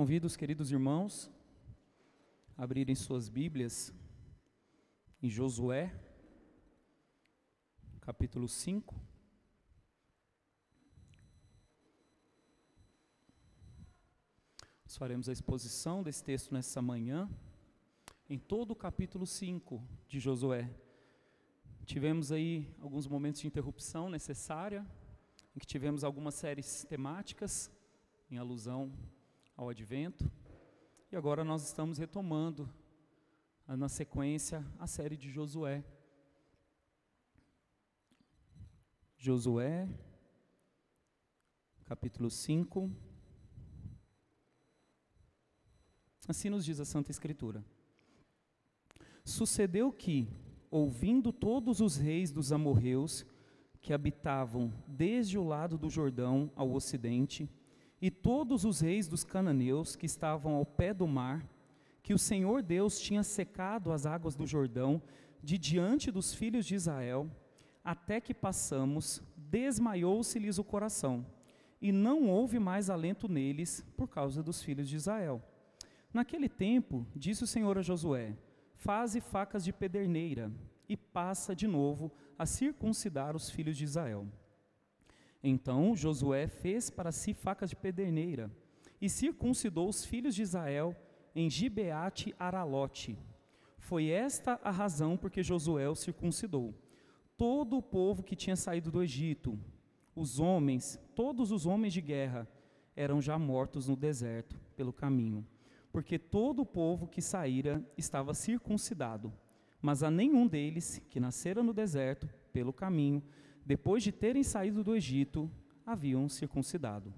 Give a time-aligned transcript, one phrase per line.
[0.00, 1.30] Convido os queridos irmãos
[2.56, 3.92] a abrirem suas Bíblias
[5.22, 5.94] em Josué,
[8.00, 8.98] capítulo 5.
[14.86, 17.28] Nós faremos a exposição desse texto nessa manhã,
[18.26, 20.74] em todo o capítulo 5 de Josué.
[21.84, 24.80] Tivemos aí alguns momentos de interrupção necessária,
[25.54, 27.70] em que tivemos algumas séries temáticas,
[28.30, 28.90] em alusão
[29.60, 30.32] ao advento.
[31.12, 32.66] E agora nós estamos retomando,
[33.68, 35.84] na sequência, a série de Josué.
[39.18, 39.86] Josué,
[41.84, 42.90] capítulo 5.
[46.26, 47.62] Assim nos diz a Santa Escritura.
[49.22, 50.26] Sucedeu que,
[50.70, 53.26] ouvindo todos os reis dos amorreus,
[53.82, 57.46] que habitavam desde o lado do Jordão ao ocidente,
[58.00, 61.46] e todos os reis dos cananeus que estavam ao pé do mar,
[62.02, 65.02] que o Senhor Deus tinha secado as águas do Jordão
[65.42, 67.30] de diante dos filhos de Israel,
[67.84, 71.26] até que passamos, desmaiou-se-lhes o coração,
[71.80, 75.42] e não houve mais alento neles por causa dos filhos de Israel.
[76.12, 78.36] Naquele tempo, disse o Senhor a Josué:
[78.74, 80.52] Faze facas de pederneira,
[80.88, 84.26] e passa de novo a circuncidar os filhos de Israel.
[85.42, 88.50] Então Josué fez para si facas de pederneira
[89.00, 90.94] e circuncidou os filhos de Israel
[91.34, 93.18] em Gibeate Aralote.
[93.78, 96.74] Foi esta a razão porque Josué o circuncidou.
[97.36, 99.58] Todo o povo que tinha saído do Egito,
[100.14, 102.46] os homens, todos os homens de guerra,
[102.94, 105.46] eram já mortos no deserto pelo caminho,
[105.90, 109.32] porque todo o povo que saíra estava circuncidado.
[109.80, 113.22] Mas a nenhum deles que nascera no deserto pelo caminho
[113.70, 115.48] depois de terem saído do Egito,
[115.86, 117.14] haviam circuncidado.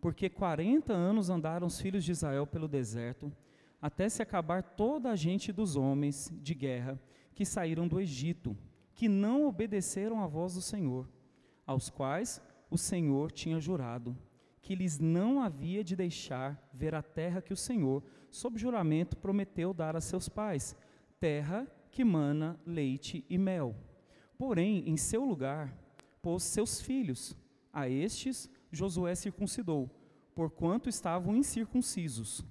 [0.00, 3.32] Porque quarenta anos andaram os filhos de Israel pelo deserto,
[3.80, 7.00] até se acabar toda a gente dos homens de guerra
[7.32, 8.56] que saíram do Egito,
[8.92, 11.08] que não obedeceram à voz do Senhor,
[11.64, 14.18] aos quais o Senhor tinha jurado
[14.60, 19.72] que lhes não havia de deixar ver a terra que o Senhor, sob juramento, prometeu
[19.72, 20.74] dar a seus pais,
[21.20, 23.76] terra que mana leite e mel.
[24.38, 25.83] Porém, em seu lugar,
[26.24, 27.36] pôs seus filhos.
[27.70, 29.90] A estes Josué circuncidou,
[30.34, 32.42] porquanto estavam incircuncisos.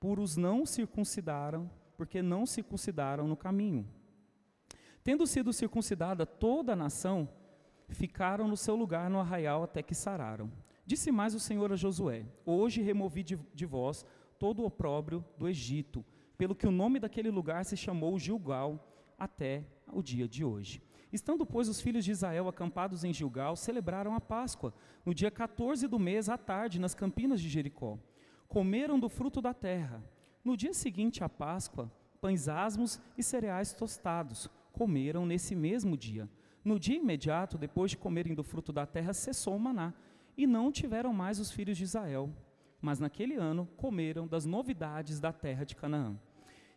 [0.00, 3.88] Por os não circuncidaram, porque não circuncidaram no caminho.
[5.04, 7.28] Tendo sido circuncidada toda a nação,
[7.88, 10.50] ficaram no seu lugar no arraial até que sararam.
[10.84, 14.04] Disse mais o Senhor a Josué: Hoje removi de, de vós
[14.40, 16.04] todo o opróbrio do Egito,
[16.36, 20.82] pelo que o nome daquele lugar se chamou Gilgal até o dia de hoje.
[21.14, 24.74] Estando, pois, os filhos de Israel acampados em Gilgal, celebraram a Páscoa,
[25.06, 27.96] no dia 14 do mês, à tarde, nas campinas de Jericó.
[28.48, 30.02] Comeram do fruto da terra.
[30.44, 31.88] No dia seguinte à Páscoa,
[32.20, 36.28] pães asmos e cereais tostados, comeram nesse mesmo dia.
[36.64, 39.94] No dia imediato, depois de comerem do fruto da terra, cessou o maná,
[40.36, 42.28] e não tiveram mais os filhos de Israel.
[42.82, 46.18] Mas naquele ano comeram das novidades da terra de Canaã.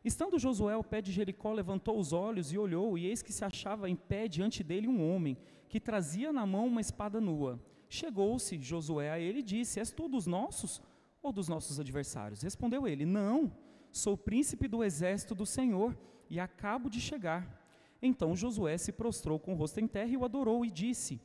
[0.08, 3.44] Estando Josué ao pé de Jericó, levantou os olhos e olhou, e eis que se
[3.44, 5.38] achava em pé diante dele um homem,
[5.68, 7.60] que trazia na mão uma espada nua.
[7.90, 10.82] Chegou-se Josué a ele e disse: És tu dos nossos
[11.22, 12.42] ou dos nossos adversários?
[12.42, 13.52] Respondeu ele: Não,
[13.92, 15.98] sou príncipe do exército do Senhor
[16.30, 17.62] e acabo de chegar.
[18.02, 21.20] Então Josué se prostrou com o rosto em terra e o adorou e disse: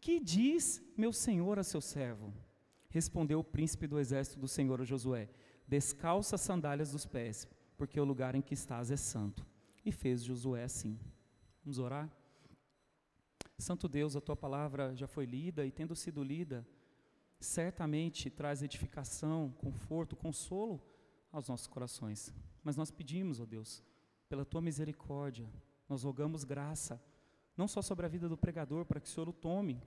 [0.00, 2.32] Que diz meu senhor a seu servo?
[2.88, 5.28] Respondeu o príncipe do exército do Senhor a Josué:
[5.66, 9.46] Descalça as sandálias dos pés porque o lugar em que estás é santo.
[9.84, 10.98] E fez Josué assim.
[11.64, 12.10] Vamos orar?
[13.56, 16.66] Santo Deus, a tua palavra já foi lida e, tendo sido lida,
[17.40, 20.82] certamente traz edificação, conforto, consolo
[21.32, 22.34] aos nossos corações.
[22.62, 23.82] Mas nós pedimos, ó Deus,
[24.28, 25.48] pela tua misericórdia,
[25.88, 27.00] nós rogamos graça,
[27.56, 29.80] não só sobre a vida do pregador, para que o Senhor o tome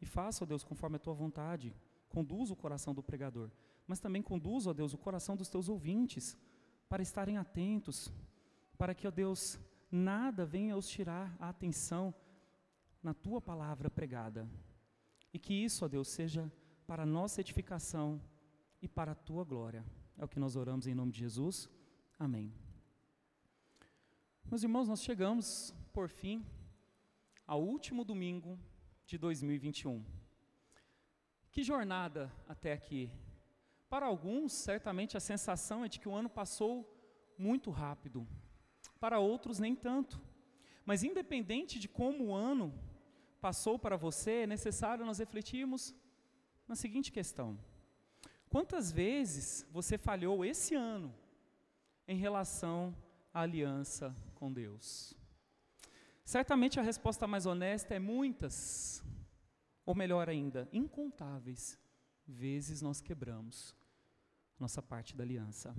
[0.00, 1.74] e faça, ó Deus, conforme a tua vontade,
[2.08, 3.50] conduza o coração do pregador,
[3.86, 6.36] mas também conduza, ó Deus, o coração dos teus ouvintes
[6.88, 8.12] para estarem atentos,
[8.78, 9.58] para que, ó Deus,
[9.90, 12.14] nada venha os tirar a atenção
[13.02, 14.48] na tua palavra pregada.
[15.32, 16.50] E que isso, ó Deus, seja
[16.86, 18.20] para a nossa edificação
[18.80, 19.84] e para a tua glória.
[20.16, 21.68] É o que nós oramos em nome de Jesus.
[22.18, 22.52] Amém.
[24.44, 26.46] Meus irmãos, nós chegamos, por fim,
[27.46, 28.58] ao último domingo
[29.04, 30.04] de 2021.
[31.50, 33.10] Que jornada até aqui,
[33.88, 36.92] para alguns, certamente a sensação é de que o ano passou
[37.38, 38.26] muito rápido.
[38.98, 40.20] Para outros, nem tanto.
[40.84, 42.74] Mas independente de como o ano
[43.40, 45.94] passou para você, é necessário nós refletirmos
[46.66, 47.58] na seguinte questão:
[48.48, 51.14] Quantas vezes você falhou esse ano
[52.08, 52.96] em relação
[53.32, 55.14] à aliança com Deus?
[56.24, 59.04] Certamente a resposta mais honesta é muitas,
[59.84, 61.78] ou melhor ainda, incontáveis
[62.26, 63.74] vezes nós quebramos
[64.58, 65.74] nossa parte da aliança.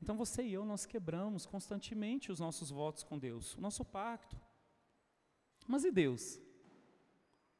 [0.00, 4.40] Então você e eu, nós quebramos constantemente os nossos votos com Deus, o nosso pacto.
[5.66, 6.40] Mas e Deus?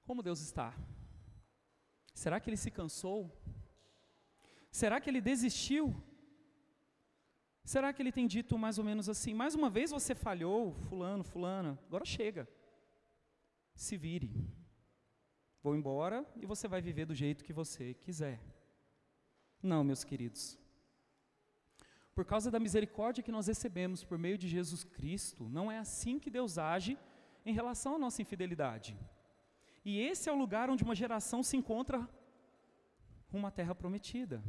[0.04, 0.74] Como Deus está?
[2.14, 3.30] Será que ele se cansou?
[4.70, 5.94] Será que ele desistiu?
[7.64, 11.24] Será que ele tem dito mais ou menos assim: mais uma vez você falhou, Fulano,
[11.24, 12.48] Fulana, agora chega.
[13.74, 14.30] Se vire.
[15.66, 18.40] Vou embora e você vai viver do jeito que você quiser.
[19.60, 20.56] Não, meus queridos.
[22.14, 26.20] Por causa da misericórdia que nós recebemos por meio de Jesus Cristo, não é assim
[26.20, 26.96] que Deus age
[27.44, 28.96] em relação à nossa infidelidade.
[29.84, 32.08] E esse é o lugar onde uma geração se encontra
[33.32, 34.40] uma terra prometida.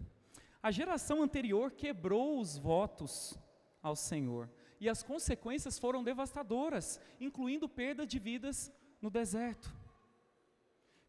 [0.62, 3.40] A geração anterior quebrou os votos
[3.82, 8.72] ao Senhor, e as consequências foram devastadoras, incluindo perda de vidas
[9.02, 9.87] no deserto.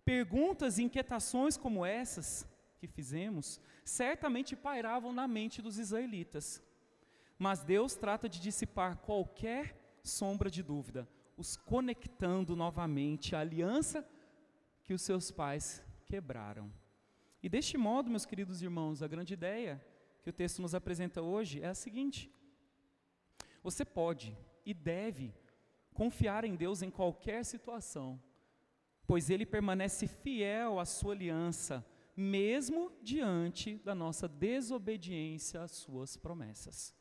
[0.08, 6.62] Perguntas e inquietações como essas que fizemos certamente pairavam na mente dos israelitas.
[7.38, 11.06] Mas Deus trata de dissipar qualquer sombra de dúvida,
[11.36, 14.02] os conectando novamente à aliança
[14.82, 16.72] que os seus pais quebraram.
[17.42, 19.78] E deste modo, meus queridos irmãos, a grande ideia
[20.22, 22.32] que o texto nos apresenta hoje é a seguinte:
[23.62, 24.34] você pode
[24.64, 25.34] e deve
[25.92, 28.18] confiar em Deus em qualquer situação,
[29.08, 31.84] pois Ele permanece fiel à sua aliança,
[32.14, 36.94] mesmo diante da nossa desobediência às suas promessas.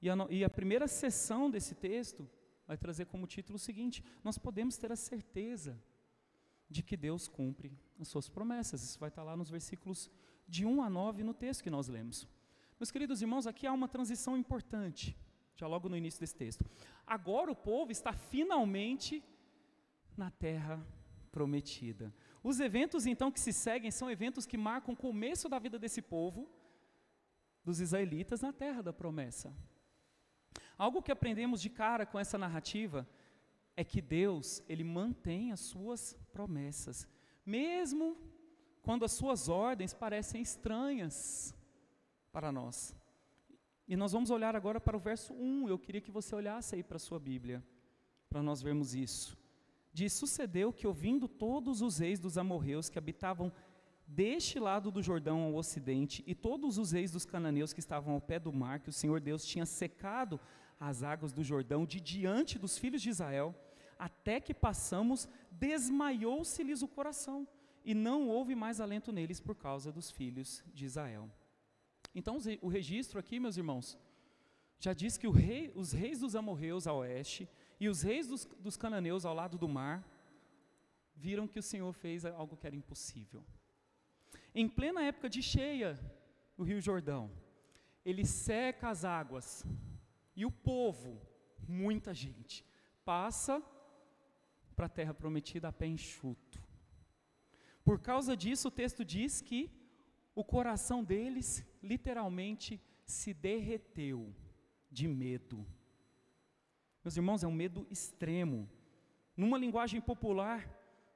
[0.00, 2.30] E a, e a primeira sessão desse texto
[2.64, 5.82] vai trazer como título o seguinte: nós podemos ter a certeza
[6.70, 8.84] de que Deus cumpre as suas promessas.
[8.84, 10.08] Isso vai estar lá nos versículos
[10.46, 12.28] de 1 a 9 no texto que nós lemos.
[12.78, 15.16] Meus queridos irmãos, aqui há uma transição importante,
[15.56, 16.64] já logo no início desse texto.
[17.04, 19.24] Agora o povo está finalmente
[20.16, 20.84] na terra
[21.30, 22.14] prometida.
[22.42, 26.00] Os eventos então que se seguem são eventos que marcam o começo da vida desse
[26.00, 26.48] povo,
[27.64, 29.52] dos israelitas na terra da promessa.
[30.78, 33.06] Algo que aprendemos de cara com essa narrativa
[33.76, 37.06] é que Deus, ele mantém as suas promessas,
[37.44, 38.16] mesmo
[38.82, 41.54] quando as suas ordens parecem estranhas
[42.32, 42.94] para nós.
[43.88, 45.68] E nós vamos olhar agora para o verso 1.
[45.68, 47.62] Eu queria que você olhasse aí para a sua Bíblia,
[48.28, 49.36] para nós vermos isso.
[49.98, 53.50] Diz: Sucedeu que, ouvindo todos os reis dos amorreus que habitavam
[54.06, 58.20] deste lado do Jordão ao ocidente, e todos os reis dos cananeus que estavam ao
[58.20, 60.38] pé do mar, que o Senhor Deus tinha secado
[60.78, 63.54] as águas do Jordão de diante dos filhos de Israel,
[63.98, 67.48] até que passamos, desmaiou-se-lhes o coração,
[67.82, 71.30] e não houve mais alento neles por causa dos filhos de Israel.
[72.14, 73.96] Então, o registro aqui, meus irmãos,
[74.78, 77.48] já diz que rei, os reis dos amorreus a oeste
[77.78, 80.04] e os reis dos, dos cananeus ao lado do mar
[81.14, 83.44] viram que o Senhor fez algo que era impossível.
[84.54, 85.98] Em plena época de cheia
[86.56, 87.30] do Rio Jordão,
[88.04, 89.64] ele seca as águas
[90.34, 91.20] e o povo,
[91.66, 92.64] muita gente,
[93.04, 93.62] passa
[94.74, 96.62] para a terra prometida a pé enxuto.
[97.84, 99.70] Por causa disso, o texto diz que
[100.34, 104.34] o coração deles literalmente se derreteu
[104.90, 105.66] de medo.
[107.06, 108.68] Meus irmãos, é um medo extremo.
[109.36, 110.68] Numa linguagem popular,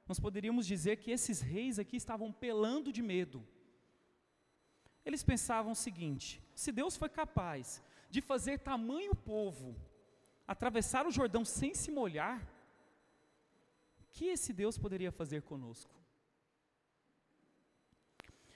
[0.06, 3.44] nós poderíamos dizer que esses reis aqui estavam pelando de medo.
[5.04, 9.74] Eles pensavam o seguinte: se Deus foi capaz de fazer tamanho povo
[10.46, 12.38] atravessar o Jordão sem se molhar,
[14.12, 15.92] que esse Deus poderia fazer conosco?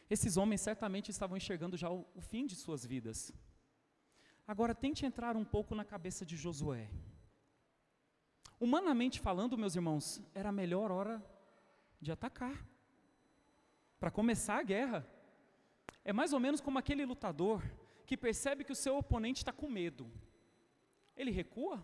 [0.09, 3.33] Esses homens certamente estavam enxergando já o, o fim de suas vidas.
[4.47, 6.89] Agora tente entrar um pouco na cabeça de Josué.
[8.61, 11.23] Humanamente falando, meus irmãos, era a melhor hora
[12.01, 12.67] de atacar.
[13.99, 15.07] Para começar a guerra.
[16.05, 17.63] É mais ou menos como aquele lutador
[18.07, 20.11] que percebe que o seu oponente está com medo.
[21.17, 21.83] Ele recua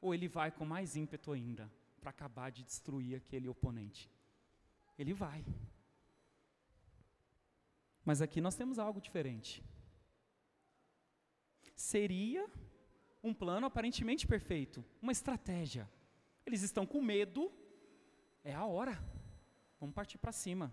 [0.00, 1.70] ou ele vai com mais ímpeto ainda?
[2.06, 4.08] para acabar de destruir aquele oponente.
[4.96, 5.44] Ele vai.
[8.04, 9.60] Mas aqui nós temos algo diferente.
[11.74, 12.48] Seria
[13.26, 15.88] um plano aparentemente perfeito, uma estratégia.
[16.44, 17.50] Eles estão com medo,
[18.44, 19.02] é a hora,
[19.80, 20.72] vamos partir para cima.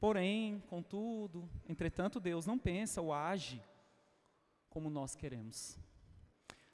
[0.00, 3.62] Porém, contudo, entretanto, Deus não pensa ou age
[4.68, 5.78] como nós queremos.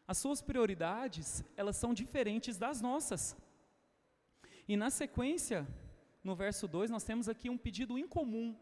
[0.07, 3.37] As suas prioridades, elas são diferentes das nossas.
[4.67, 5.67] E na sequência,
[6.23, 8.57] no verso 2, nós temos aqui um pedido incomum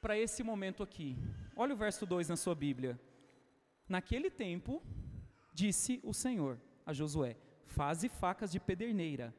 [0.00, 1.16] para esse momento aqui.
[1.54, 3.00] Olha o verso 2 na sua Bíblia.
[3.88, 4.82] Naquele tempo,
[5.52, 9.34] disse o Senhor a Josué: Faze facas de pederneira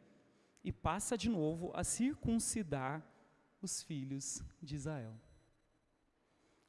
[0.64, 3.06] e passa de novo a circuncidar
[3.62, 5.20] os filhos de Israel.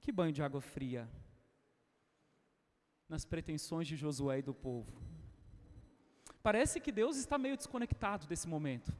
[0.00, 1.08] Que banho de água fria
[3.08, 4.92] nas pretensões de Josué e do povo.
[6.42, 8.92] Parece que Deus está meio desconectado desse momento.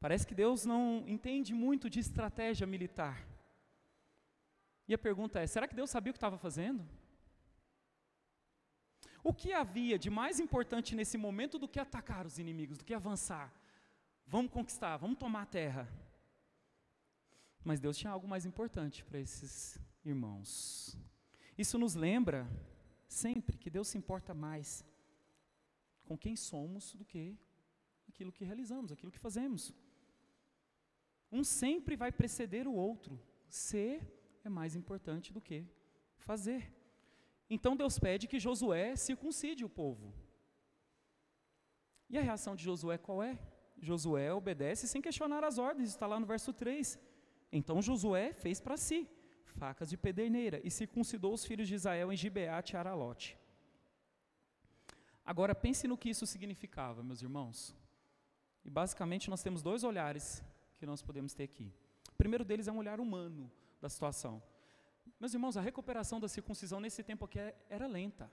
[0.00, 3.26] Parece que Deus não entende muito de estratégia militar.
[4.86, 6.86] E a pergunta é: será que Deus sabia o que estava fazendo?
[9.28, 12.92] O que havia de mais importante nesse momento do que atacar os inimigos, do que
[12.92, 13.50] avançar?
[14.26, 15.88] Vamos conquistar, vamos tomar a terra.
[17.64, 20.94] Mas Deus tinha algo mais importante para esses irmãos.
[21.56, 22.46] Isso nos lembra
[23.08, 24.84] sempre que Deus se importa mais
[26.04, 27.34] com quem somos do que
[28.06, 29.72] aquilo que realizamos, aquilo que fazemos.
[31.32, 33.18] Um sempre vai preceder o outro.
[33.48, 34.06] Ser
[34.44, 35.66] é mais importante do que
[36.18, 36.83] fazer.
[37.48, 40.12] Então Deus pede que Josué circuncide o povo.
[42.08, 43.38] E a reação de Josué qual é?
[43.80, 46.98] Josué obedece sem questionar as ordens, está lá no verso 3.
[47.52, 49.08] Então Josué fez para si
[49.54, 53.38] facas de pederneira e circuncidou os filhos de Israel em Gibeate e Aralote.
[55.24, 57.74] Agora pense no que isso significava, meus irmãos.
[58.64, 60.42] E basicamente nós temos dois olhares
[60.76, 61.72] que nós podemos ter aqui.
[62.10, 64.42] O primeiro deles é um olhar humano da situação.
[65.24, 68.30] Meus irmãos, a recuperação da circuncisão nesse tempo aqui é, era lenta.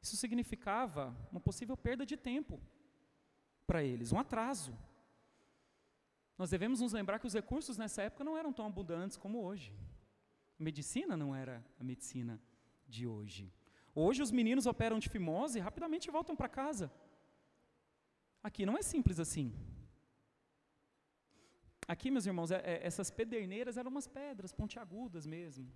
[0.00, 2.60] Isso significava uma possível perda de tempo
[3.66, 4.78] para eles, um atraso.
[6.38, 9.72] Nós devemos nos lembrar que os recursos nessa época não eram tão abundantes como hoje.
[10.60, 12.40] A medicina não era a medicina
[12.86, 13.52] de hoje.
[13.92, 16.92] Hoje os meninos operam de fimose e rapidamente voltam para casa.
[18.40, 19.52] Aqui não é simples assim.
[21.86, 25.70] Aqui, meus irmãos, é, é, essas pederneiras eram umas pedras pontiagudas mesmo.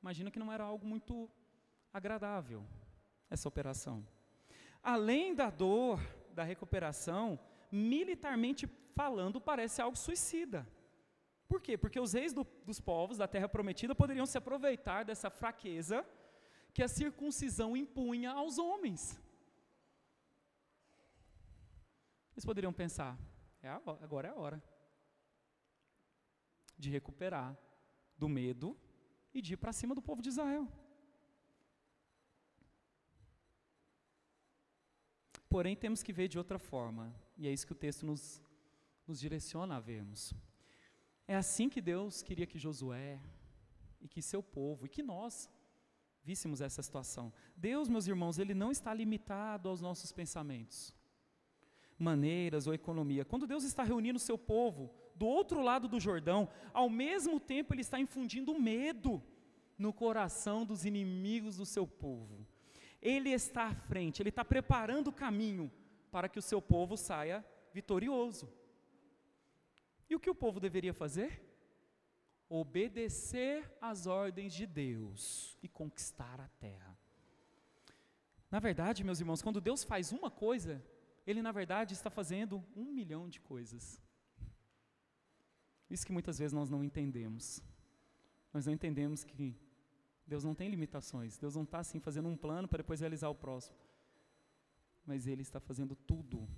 [0.00, 1.28] Imagina que não era algo muito
[1.92, 2.64] agradável
[3.28, 4.06] essa operação.
[4.82, 6.00] Além da dor
[6.32, 7.38] da recuperação,
[7.70, 10.66] militarmente falando, parece algo suicida.
[11.48, 11.76] Por quê?
[11.76, 16.06] Porque os reis do, dos povos da terra prometida poderiam se aproveitar dessa fraqueza
[16.72, 19.20] que a circuncisão impunha aos homens.
[22.34, 23.18] Eles poderiam pensar:
[23.62, 24.62] é a, agora é a hora
[26.76, 27.56] de recuperar
[28.16, 28.76] do medo
[29.32, 30.66] e de ir para cima do povo de Israel.
[35.48, 38.42] Porém, temos que ver de outra forma, e é isso que o texto nos,
[39.06, 40.34] nos direciona a vermos.
[41.26, 43.20] É assim que Deus queria que Josué,
[44.00, 45.50] e que seu povo, e que nós
[46.22, 47.32] víssemos essa situação.
[47.56, 50.94] Deus, meus irmãos, ele não está limitado aos nossos pensamentos,
[51.98, 53.24] maneiras ou economia.
[53.24, 57.74] Quando Deus está reunindo o seu povo do outro lado do Jordão, ao mesmo tempo
[57.74, 59.22] ele está infundindo medo
[59.76, 62.46] no coração dos inimigos do seu povo.
[63.02, 65.70] Ele está à frente, ele está preparando o caminho
[66.10, 68.48] para que o seu povo saia vitorioso.
[70.08, 71.44] E o que o povo deveria fazer?
[72.48, 76.98] Obedecer às ordens de Deus e conquistar a terra.
[78.50, 80.82] Na verdade, meus irmãos, quando Deus faz uma coisa,
[81.28, 84.00] Ele na verdade está fazendo um milhão de coisas.
[85.90, 87.62] Isso que muitas vezes nós não entendemos.
[88.50, 89.54] Nós não entendemos que
[90.26, 91.36] Deus não tem limitações.
[91.36, 93.76] Deus não está assim fazendo um plano para depois realizar o próximo.
[95.04, 96.48] Mas Ele está fazendo tudo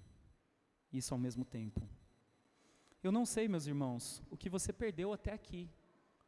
[0.92, 1.82] isso ao mesmo tempo.
[3.02, 5.68] Eu não sei, meus irmãos, o que você perdeu até aqui.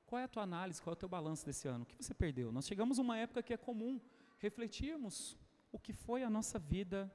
[0.05, 1.85] Qual é a tua análise, qual é o teu balanço desse ano?
[1.85, 2.51] O que você perdeu?
[2.51, 4.01] Nós chegamos a uma época que é comum
[4.39, 5.39] refletirmos
[5.71, 7.09] o que foi a nossa vida,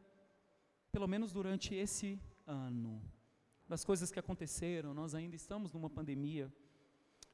[0.92, 3.02] pelo menos durante esse ano.
[3.68, 6.52] Das coisas que aconteceram, nós ainda estamos numa pandemia.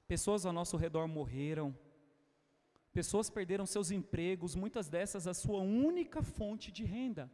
[0.08, 1.76] Pessoas ao nosso redor morreram,
[2.94, 7.30] Pessoas perderam seus empregos, muitas dessas a sua única fonte de renda.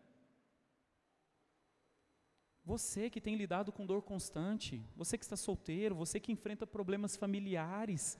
[2.63, 7.17] Você que tem lidado com dor constante, você que está solteiro, você que enfrenta problemas
[7.17, 8.17] familiares,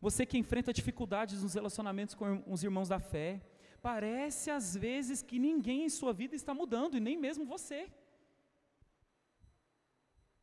[0.00, 3.42] você que enfrenta dificuldades nos relacionamentos com os irmãos da fé,
[3.86, 7.88] parece às vezes que ninguém em sua vida está mudando, e nem mesmo você.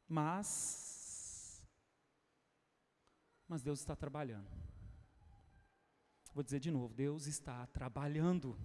[0.07, 1.61] Mas,
[3.45, 4.49] mas Deus está trabalhando.
[6.33, 8.57] Vou dizer de novo: Deus está trabalhando.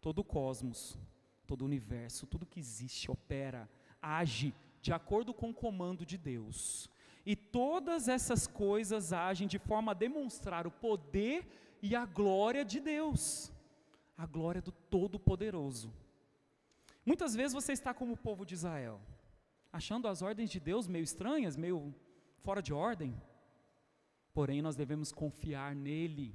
[0.00, 0.96] Todo o cosmos,
[1.44, 3.68] todo o universo, tudo que existe, opera,
[4.00, 6.88] age de acordo com o comando de Deus.
[7.26, 11.48] E todas essas coisas agem de forma a demonstrar o poder
[11.82, 13.52] e a glória de Deus,
[14.16, 15.92] a glória do Todo-Poderoso.
[17.04, 19.00] Muitas vezes você está como o povo de Israel,
[19.72, 21.94] achando as ordens de Deus meio estranhas, meio
[22.38, 23.20] fora de ordem.
[24.32, 26.34] Porém, nós devemos confiar nele.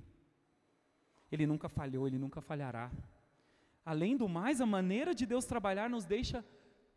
[1.32, 2.92] Ele nunca falhou, ele nunca falhará.
[3.86, 6.44] Além do mais, a maneira de Deus trabalhar nos deixa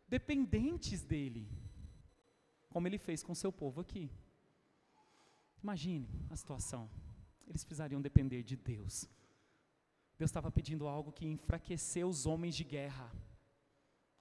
[0.07, 1.47] dependentes dele,
[2.69, 4.11] como ele fez com seu povo aqui.
[5.63, 6.89] Imagine a situação.
[7.47, 9.07] Eles precisariam depender de Deus.
[10.21, 13.11] Deus estava pedindo algo que enfraqueceu os homens de guerra,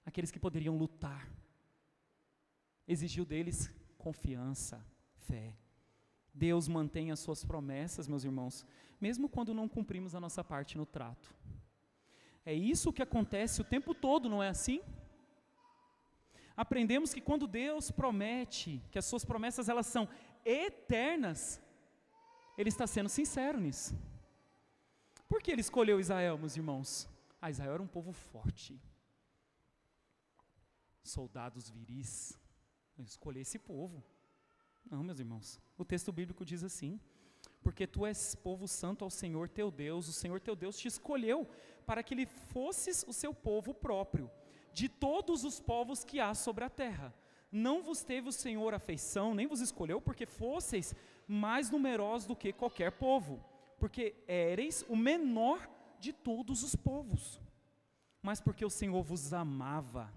[0.02, 1.28] aqueles que poderiam lutar.
[2.88, 4.82] Exigiu deles confiança,
[5.26, 5.54] fé.
[6.32, 8.64] Deus mantém as suas promessas, meus irmãos,
[8.98, 11.34] mesmo quando não cumprimos a nossa parte no trato.
[12.46, 14.80] É isso que acontece o tempo todo, não é assim?
[16.56, 20.08] Aprendemos que quando Deus promete, que as suas promessas elas são
[20.46, 21.60] eternas,
[22.56, 23.94] ele está sendo sincero nisso.
[25.30, 27.08] Por que ele escolheu Israel, meus irmãos?
[27.40, 28.82] Ah, Israel era um povo forte.
[31.04, 32.36] Soldados viris.
[32.98, 34.02] Escolher esse povo.
[34.84, 35.60] Não, meus irmãos.
[35.78, 36.98] O texto bíblico diz assim:
[37.62, 41.48] Porque tu és povo santo ao Senhor teu Deus, o Senhor teu Deus te escolheu
[41.86, 44.28] para que lhe fosses o seu povo próprio,
[44.72, 47.14] de todos os povos que há sobre a terra.
[47.52, 50.92] Não vos teve o Senhor afeição, nem vos escolheu, porque fosseis
[51.26, 53.40] mais numerosos do que qualquer povo,
[53.80, 55.68] porque éreis o menor
[55.98, 57.40] de todos os povos,
[58.22, 60.12] mas porque o Senhor vos amava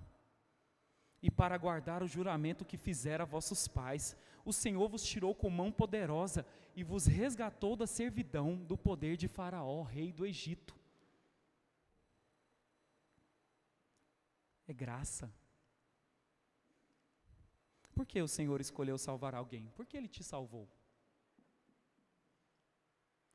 [1.22, 5.50] e para guardar o juramento que fizera a vossos pais, o Senhor vos tirou com
[5.50, 10.76] mão poderosa e vos resgatou da servidão do poder de Faraó, rei do Egito.
[14.68, 15.34] É graça.
[17.96, 19.72] Por que o Senhor escolheu salvar alguém?
[19.76, 20.68] Por que ele te salvou?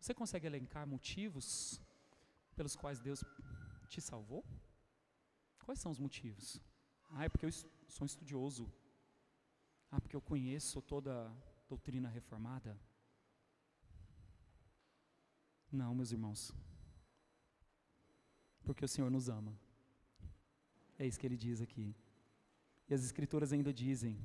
[0.01, 1.81] Você consegue elencar motivos
[2.55, 3.25] pelos quais Deus
[3.89, 4.45] te salvou?
[5.65, 6.61] Quais são os motivos?
[7.11, 8.73] Ah, é porque eu sou um estudioso.
[9.91, 11.33] Ah, porque eu conheço toda a
[11.69, 12.79] doutrina reformada.
[15.71, 16.53] Não, meus irmãos.
[18.65, 19.59] Porque o Senhor nos ama.
[20.99, 21.95] É isso que ele diz aqui.
[22.89, 24.19] E as Escrituras ainda dizem: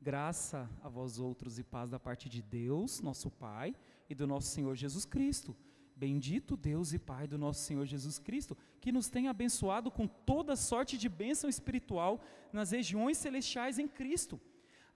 [0.00, 3.74] graça a vós outros e paz da parte de Deus, nosso Pai,
[4.08, 5.56] e do nosso Senhor Jesus Cristo.
[5.94, 10.54] Bendito Deus e Pai do nosso Senhor Jesus Cristo, que nos tem abençoado com toda
[10.54, 12.20] sorte de bênção espiritual
[12.52, 14.40] nas regiões celestiais em Cristo,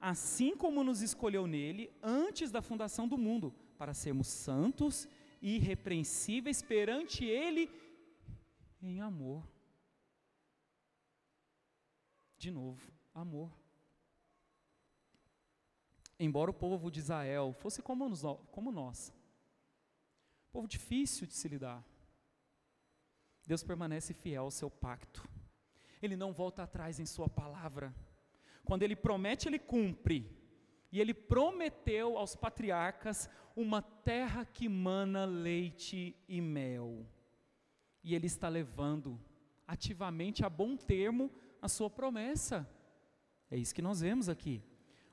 [0.01, 5.09] assim como nos escolheu nele antes da fundação do mundo, para sermos santos
[5.41, 7.69] e irrepreensíveis perante Ele
[8.81, 9.45] em amor.
[12.39, 13.62] De novo, amor.
[16.25, 19.13] Embora o povo de Israel fosse como nós, como nós
[20.53, 21.83] Povo difícil de se lidar.
[23.47, 25.27] Deus permanece fiel ao seu pacto.
[26.03, 27.95] Ele não volta atrás em sua palavra.
[28.63, 30.31] Quando ele promete, ele cumpre.
[30.93, 37.07] E ele prometeu aos patriarcas uma terra que mana leite e mel.
[38.05, 39.19] E ele está levando
[39.67, 41.31] ativamente a bom termo
[41.63, 42.69] a sua promessa.
[43.51, 44.63] É isso que nós vemos aqui.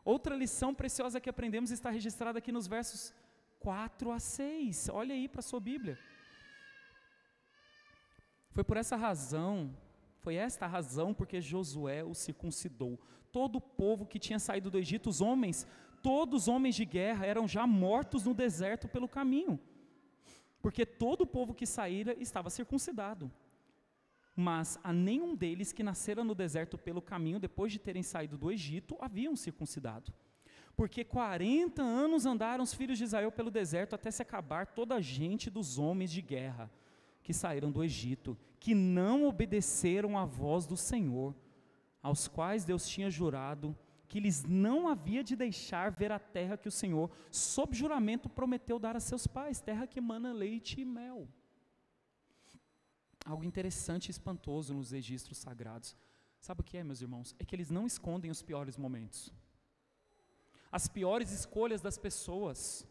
[0.04, 3.14] Outra lição preciosa que aprendemos está registrada aqui nos versos
[3.60, 4.90] 4 a 6.
[4.90, 5.98] Olha aí para a sua Bíblia.
[8.52, 9.76] Foi por essa razão,
[10.20, 13.00] foi esta a razão porque Josué o circuncidou.
[13.32, 15.68] Todo o povo que tinha saído do Egito, os homens,
[16.02, 19.60] todos os homens de guerra eram já mortos no deserto pelo caminho.
[20.62, 23.32] Porque todo o povo que saíra estava circuncidado.
[24.40, 28.50] Mas a nenhum deles que nascera no deserto pelo caminho, depois de terem saído do
[28.50, 30.14] Egito, haviam circuncidado
[30.78, 35.02] porque 40 anos andaram os filhos de Israel pelo deserto até se acabar toda a
[35.02, 36.72] gente dos homens de guerra
[37.22, 41.36] que saíram do Egito, que não obedeceram à voz do Senhor,
[42.02, 43.76] aos quais Deus tinha jurado
[44.08, 48.80] que lhes não havia de deixar ver a terra que o Senhor, sob juramento, prometeu
[48.80, 51.28] dar a seus pais, terra que emana leite e mel.
[53.32, 55.90] Algo interessante e espantoso nos registros sagrados.
[56.48, 57.36] Sabe o que é, meus irmãos?
[57.40, 59.20] É que eles não escondem os piores momentos
[60.72, 62.88] as piores escolhas das pessoas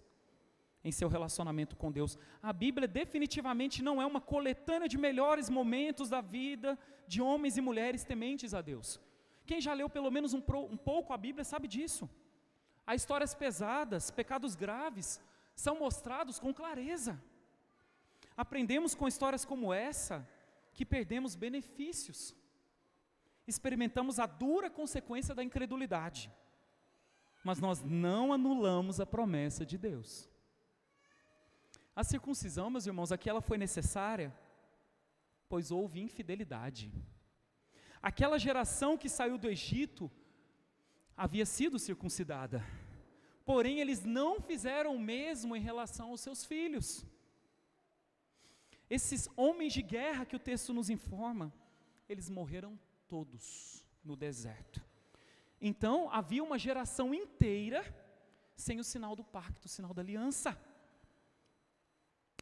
[0.85, 2.19] em seu relacionamento com Deus.
[2.43, 7.61] A Bíblia definitivamente não é uma coletânea de melhores momentos da vida de homens e
[7.61, 9.01] mulheres tementes a Deus.
[9.47, 12.09] Quem já leu pelo menos um, um pouco a Bíblia sabe disso.
[12.87, 15.21] Há histórias pesadas, pecados graves,
[15.55, 17.21] são mostrados com clareza.
[18.45, 20.27] Aprendemos com histórias como essa
[20.73, 22.35] que perdemos benefícios.
[23.47, 26.31] Experimentamos a dura consequência da incredulidade
[27.49, 30.29] mas nós não anulamos a promessa de Deus.
[31.95, 34.35] A circuncisão, meus irmãos, aqui ela foi necessária,
[35.49, 36.93] pois houve infidelidade.
[38.03, 40.11] Aquela geração que saiu do Egito
[41.17, 42.65] havia sido circuncidada,
[43.45, 47.05] porém eles não fizeram o mesmo em relação aos seus filhos.
[48.89, 51.53] Esses homens de guerra que o texto nos informa,
[52.09, 54.83] eles morreram todos no deserto.
[55.61, 57.85] Então havia uma geração inteira
[58.57, 60.59] sem o sinal do pacto, o sinal da aliança,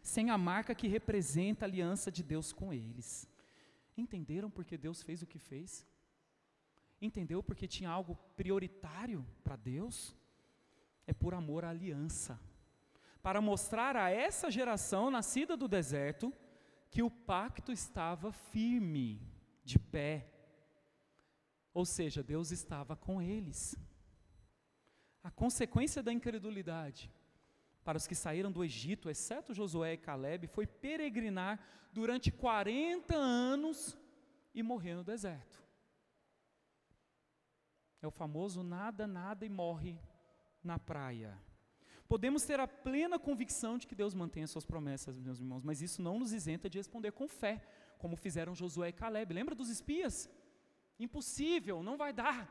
[0.03, 3.29] sem a marca que representa a aliança de Deus com eles.
[3.97, 5.87] Entenderam porque Deus fez o que fez?
[7.01, 10.15] Entendeu porque tinha algo prioritário para Deus?
[11.07, 12.41] É por amor à aliança.
[13.27, 16.33] Para mostrar a essa geração nascida do deserto
[16.89, 19.21] que o pacto estava firme,
[19.65, 20.31] de pé.
[21.75, 23.77] Ou seja, Deus estava com eles.
[25.25, 27.13] A consequência da incredulidade
[27.83, 31.59] para os que saíram do Egito, exceto Josué e Caleb, foi peregrinar
[31.93, 33.99] durante 40 anos
[34.55, 35.61] e morrer no deserto.
[38.01, 39.99] É o famoso nada, nada e morre
[40.63, 41.37] na praia.
[42.09, 45.83] Podemos ter a plena convicção de que Deus mantém as suas promessas, meus irmãos, mas
[45.83, 47.61] isso não nos isenta de responder com fé,
[47.99, 49.35] como fizeram Josué e Caleb.
[49.35, 50.31] Lembra dos espias?
[50.99, 52.49] Impossível, não vai dar.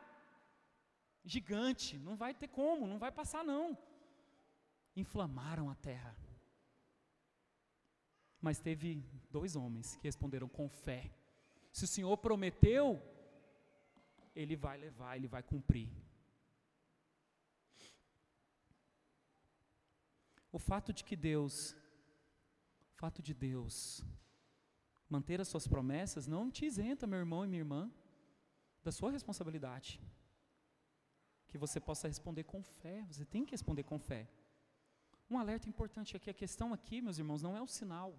[1.23, 3.77] Gigante, não vai ter como, não vai passar não.
[4.95, 6.15] Inflamaram a terra.
[8.41, 11.11] Mas teve dois homens que responderam com fé.
[11.71, 13.01] Se o Senhor prometeu,
[14.35, 15.89] ele vai levar, ele vai cumprir.
[20.57, 21.75] O fato de que Deus,
[22.93, 24.01] o fato de Deus
[25.09, 27.91] manter as suas promessas não te isenta, meu irmão e minha irmã,
[28.81, 29.99] da sua responsabilidade.
[31.49, 34.29] Que você possa responder com fé, você tem que responder com fé.
[35.29, 38.17] Um alerta importante aqui, a questão aqui, meus irmãos, não é o sinal,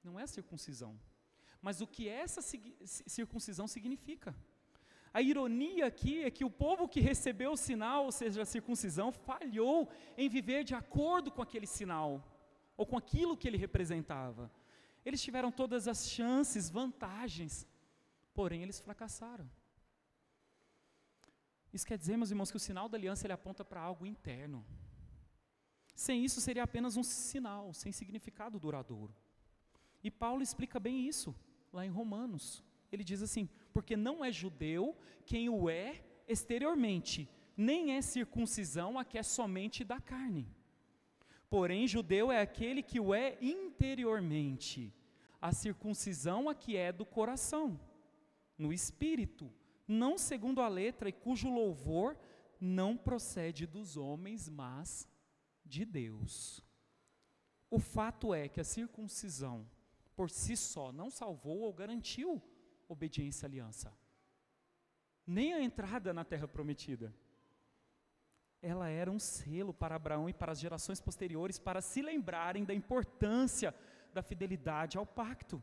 [0.00, 0.92] não é a circuncisão,
[1.60, 2.40] mas o que essa
[3.18, 4.32] circuncisão significa.
[5.14, 9.12] A ironia aqui é que o povo que recebeu o sinal, ou seja, a circuncisão,
[9.12, 12.10] falhou em viver de acordo com aquele sinal,
[12.76, 14.50] ou com aquilo que ele representava.
[15.04, 17.64] Eles tiveram todas as chances, vantagens,
[18.34, 19.48] porém eles fracassaram.
[21.72, 24.66] Isso quer dizer, meus irmãos, que o sinal da aliança ele aponta para algo interno.
[25.94, 29.14] Sem isso seria apenas um sinal, sem significado duradouro.
[30.02, 31.32] E Paulo explica bem isso
[31.72, 32.64] lá em Romanos.
[32.90, 39.04] Ele diz assim: porque não é judeu quem o é exteriormente, nem é circuncisão a
[39.04, 40.48] que é somente da carne.
[41.50, 44.94] Porém, judeu é aquele que o é interiormente,
[45.42, 47.78] a circuncisão a que é do coração,
[48.56, 49.52] no espírito,
[49.86, 52.16] não segundo a letra, e cujo louvor
[52.60, 55.08] não procede dos homens, mas
[55.64, 56.64] de Deus.
[57.68, 59.68] O fato é que a circuncisão,
[60.14, 62.40] por si só, não salvou ou garantiu
[62.88, 63.92] obediência à aliança.
[65.26, 67.14] Nem a entrada na terra prometida.
[68.60, 72.74] Ela era um selo para Abraão e para as gerações posteriores para se lembrarem da
[72.74, 73.74] importância
[74.12, 75.62] da fidelidade ao pacto.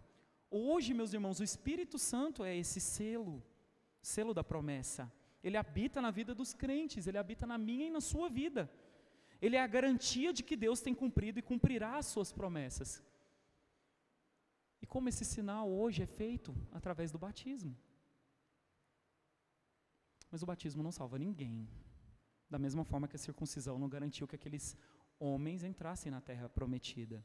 [0.49, 3.41] Hoje, meus irmãos, o Espírito Santo é esse selo,
[4.01, 5.11] selo da promessa.
[5.43, 8.69] Ele habita na vida dos crentes, ele habita na minha e na sua vida.
[9.41, 13.01] Ele é a garantia de que Deus tem cumprido e cumprirá as suas promessas.
[14.81, 16.55] E como esse sinal hoje é feito?
[16.71, 17.77] Através do batismo.
[20.31, 21.67] Mas o batismo não salva ninguém.
[22.49, 24.75] Da mesma forma que a circuncisão não garantiu que aqueles
[25.19, 27.23] homens entrassem na terra prometida.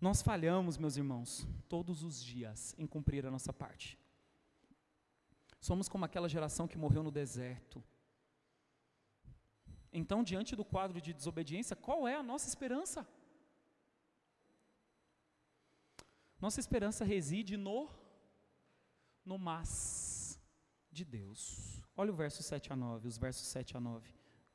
[0.00, 3.98] Nós falhamos, meus irmãos, todos os dias em cumprir a nossa parte.
[5.60, 7.82] Somos como aquela geração que morreu no deserto.
[9.92, 13.08] Então, diante do quadro de desobediência, qual é a nossa esperança?
[16.40, 17.88] Nossa esperança reside no
[19.24, 20.40] no mas
[20.92, 21.82] de Deus.
[21.96, 24.08] Olha o verso 7 a 9, os versos 7 a 9.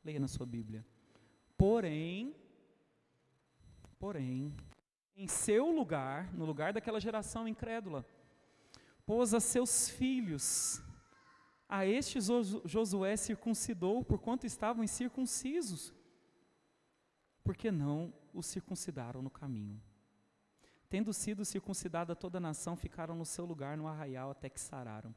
[0.04, 0.86] Leia na sua Bíblia.
[1.58, 2.36] Porém,
[4.00, 4.56] porém,
[5.16, 8.06] em seu lugar, no lugar daquela geração incrédula,
[9.06, 10.82] pôs a seus filhos.
[11.68, 12.28] A estes
[12.66, 15.94] Josué circuncidou, porquanto estavam incircuncisos,
[17.44, 19.82] porque não os circuncidaram no caminho.
[20.92, 25.16] Tendo sido circuncidada toda a nação, ficaram no seu lugar no arraial até que sararam.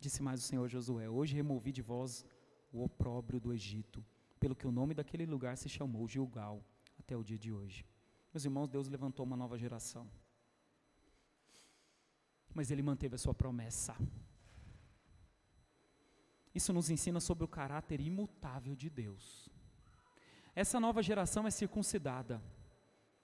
[0.00, 2.24] Disse mais o Senhor Josué: Hoje removi de vós
[2.72, 4.02] o opróbrio do Egito,
[4.40, 6.64] pelo que o nome daquele lugar se chamou Gilgal,
[6.98, 7.84] até o dia de hoje.
[8.32, 10.10] Meus irmãos, Deus levantou uma nova geração.
[12.54, 13.94] Mas Ele manteve a sua promessa.
[16.54, 19.50] Isso nos ensina sobre o caráter imutável de Deus.
[20.54, 22.42] Essa nova geração é circuncidada.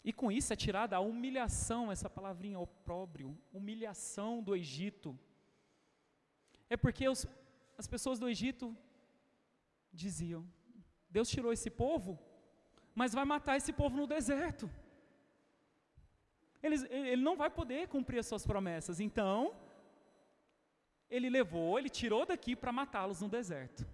[0.02, 5.18] E com isso é tirada a humilhação, essa palavrinha opróbrio, humilhação do Egito.
[6.70, 7.26] É porque os,
[7.76, 8.74] as pessoas do Egito
[9.92, 10.46] diziam:
[11.10, 12.18] Deus tirou esse povo,
[12.94, 14.70] mas vai matar esse povo no deserto.
[16.62, 19.00] Ele, ele não vai poder cumprir as suas promessas.
[19.00, 19.54] Então,
[21.10, 23.86] ele levou, ele tirou daqui para matá-los no deserto.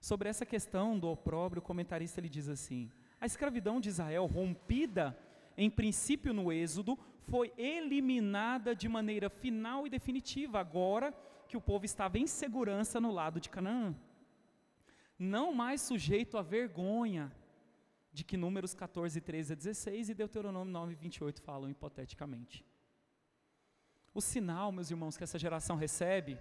[0.00, 2.90] Sobre essa questão do opróbrio, o comentarista ele diz assim:
[3.24, 5.18] a escravidão de Israel, rompida
[5.56, 11.10] em princípio no Êxodo, foi eliminada de maneira final e definitiva, agora
[11.48, 13.96] que o povo estava em segurança no lado de Canaã.
[15.18, 17.32] Não mais sujeito à vergonha
[18.12, 22.62] de que Números 14, 13 a 16 e Deuteronômio 9, 28 falam hipoteticamente.
[24.12, 26.38] O sinal, meus irmãos, que essa geração recebe,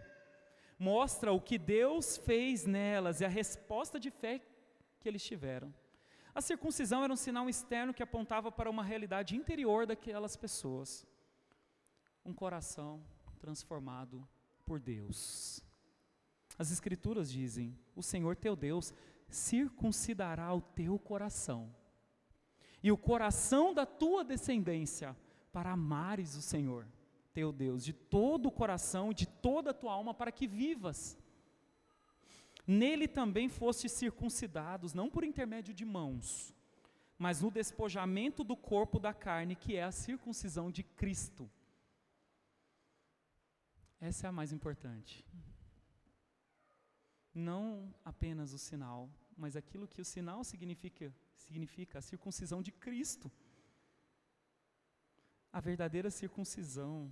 [0.78, 4.42] mostra o que Deus fez nelas e a resposta de fé
[5.00, 5.74] que eles tiveram.
[6.34, 11.06] A circuncisão era um sinal externo que apontava para uma realidade interior daquelas pessoas.
[12.26, 13.04] Um coração
[13.40, 14.28] transformado
[14.66, 15.62] por Deus.
[16.58, 18.94] As Escrituras dizem: O Senhor teu Deus
[19.28, 21.74] circuncidará o teu coração
[22.82, 25.16] e o coração da tua descendência
[25.52, 26.88] para amares o Senhor
[27.34, 31.18] teu Deus de todo o coração, de toda a tua alma, para que vivas.
[32.66, 36.54] Nele também fostes circuncidados, não por intermédio de mãos,
[37.18, 41.50] mas no despojamento do corpo da carne, que é a circuncisão de Cristo.
[44.00, 45.26] Essa é a mais importante.
[47.34, 53.32] Não apenas o sinal, mas aquilo que o sinal significa, significa a circuncisão de Cristo.
[55.52, 57.12] A verdadeira circuncisão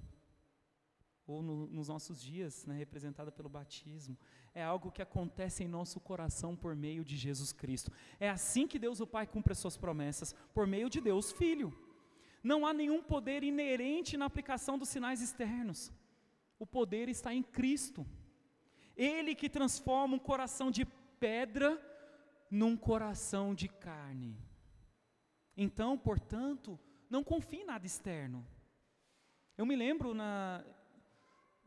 [1.31, 4.17] ou no, nos nossos dias, né, representada pelo batismo,
[4.53, 7.91] é algo que acontece em nosso coração por meio de Jesus Cristo.
[8.19, 11.73] É assim que Deus o Pai cumpre as suas promessas, por meio de Deus Filho.
[12.43, 15.91] Não há nenhum poder inerente na aplicação dos sinais externos.
[16.59, 18.05] O poder está em Cristo.
[18.95, 20.85] Ele que transforma um coração de
[21.19, 21.79] pedra
[22.49, 24.37] num coração de carne.
[25.55, 28.45] Então, portanto, não confie em nada externo.
[29.57, 30.63] Eu me lembro na,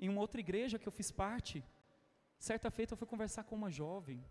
[0.05, 1.65] em uma outra igreja que eu fiz parte,
[2.39, 4.23] certa feita eu fui conversar com uma jovem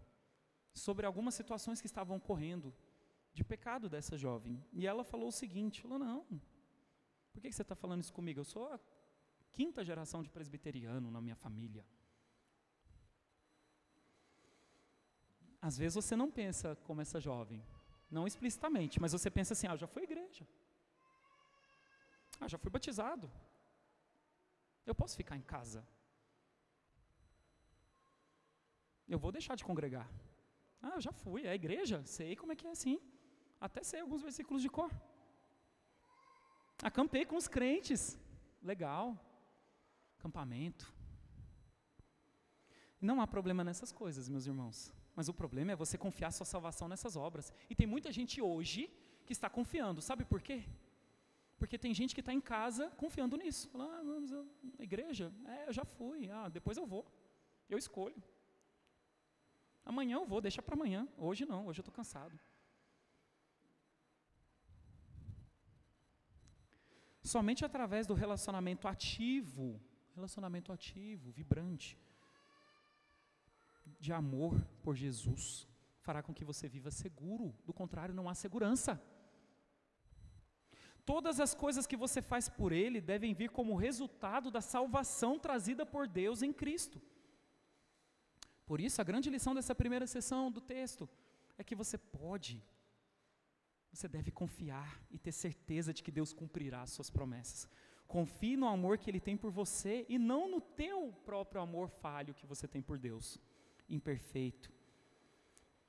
[0.74, 2.74] sobre algumas situações que estavam ocorrendo
[3.34, 4.64] de pecado dessa jovem.
[4.72, 6.26] E ela falou o seguinte: falou, não,
[7.32, 8.40] por que você está falando isso comigo?
[8.40, 8.80] Eu sou a
[9.52, 11.86] quinta geração de presbiteriano na minha família.
[15.62, 17.64] Às vezes você não pensa como essa jovem,
[18.12, 20.46] não explicitamente, mas você pensa assim: ah, já fui à igreja,
[22.40, 23.32] ah, já fui batizado,
[24.86, 25.86] eu posso ficar em casa.
[29.08, 30.10] Eu vou deixar de congregar.
[30.82, 33.00] Ah, eu já fui, é a igreja, sei como é que é assim.
[33.60, 34.91] Até sei alguns versículos de cor.
[36.82, 38.19] Acampei com os crentes.
[38.62, 39.17] Legal.
[40.17, 40.93] Acampamento.
[43.00, 44.91] Não há problema nessas coisas, meus irmãos.
[45.15, 47.54] Mas o problema é você confiar sua salvação nessas obras.
[47.69, 48.89] E tem muita gente hoje
[49.26, 50.02] que está confiando.
[50.02, 50.63] Sabe por quê?
[51.63, 53.69] Porque tem gente que está em casa confiando nisso.
[53.69, 54.45] Fala, ah, mas eu,
[54.78, 55.32] igreja?
[55.45, 56.30] É, eu já fui.
[56.30, 57.06] Ah, depois eu vou.
[57.69, 58.21] Eu escolho.
[59.86, 61.08] Amanhã eu vou, deixa para amanhã.
[61.17, 62.38] Hoje não, hoje eu estou cansado.
[67.21, 69.80] Somente através do relacionamento ativo,
[70.13, 71.97] relacionamento ativo, vibrante,
[74.02, 75.65] de amor por Jesus,
[76.02, 77.56] fará com que você viva seguro.
[77.65, 79.02] Do contrário, não há segurança.
[81.06, 85.86] Todas as coisas que você faz por Ele devem vir como resultado da salvação trazida
[85.86, 87.02] por Deus em Cristo.
[88.66, 91.10] Por isso, a grande lição dessa primeira sessão do texto
[91.58, 92.63] é que você pode,
[93.92, 97.68] você deve confiar e ter certeza de que Deus cumprirá as suas promessas.
[98.08, 102.34] Confie no amor que Ele tem por você e não no teu próprio amor falho
[102.34, 103.38] que você tem por Deus,
[103.89, 104.72] imperfeito.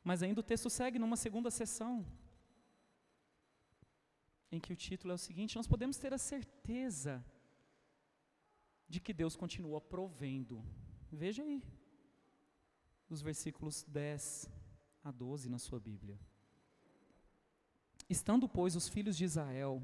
[0.03, 2.05] Mas ainda o texto segue numa segunda sessão,
[4.55, 7.25] em que o título é o seguinte: nós podemos ter a certeza
[8.88, 10.64] de que Deus continua provendo.
[11.11, 11.62] Veja aí,
[13.09, 14.51] os versículos 10
[15.03, 16.19] a 12 na sua Bíblia.
[18.09, 19.83] Estando, pois, os filhos de Israel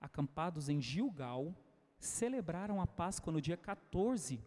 [0.00, 1.54] acampados em Gilgal,
[1.98, 4.40] celebraram a Páscoa no dia 14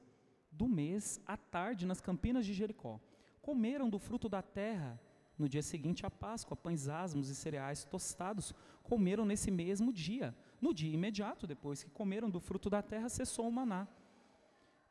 [0.51, 2.99] do mês, à tarde, nas campinas de Jericó.
[3.41, 4.99] Comeram do fruto da terra
[5.39, 10.35] no dia seguinte, a Páscoa, pães asmos e cereais tostados comeram nesse mesmo dia.
[10.59, 13.87] No dia imediato, depois que comeram do fruto da terra, cessou o maná.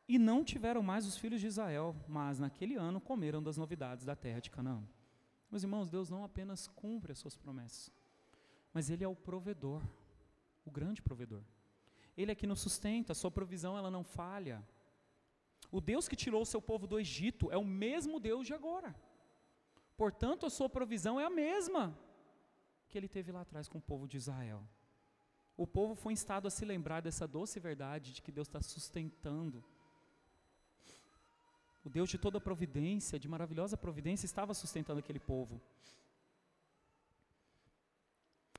[0.08, 4.16] E não tiveram mais os filhos de Israel, mas naquele ano comeram das novidades da
[4.16, 4.82] terra de Canaã.
[5.50, 7.92] Meus irmãos, Deus não apenas cumpre as suas promessas,
[8.72, 9.82] mas Ele é o provedor,
[10.64, 11.42] o grande provedor.
[12.16, 14.66] Ele é que nos sustenta, a sua provisão ela não falha.
[15.70, 18.94] O Deus que tirou o seu povo do Egito é o mesmo Deus de agora.
[19.98, 21.98] Portanto, a sua provisão é a mesma
[22.88, 24.62] que ele teve lá atrás com o povo de Israel.
[25.56, 29.62] O povo foi instado a se lembrar dessa doce verdade de que Deus está sustentando.
[31.84, 35.60] O Deus de toda providência, de maravilhosa providência, estava sustentando aquele povo.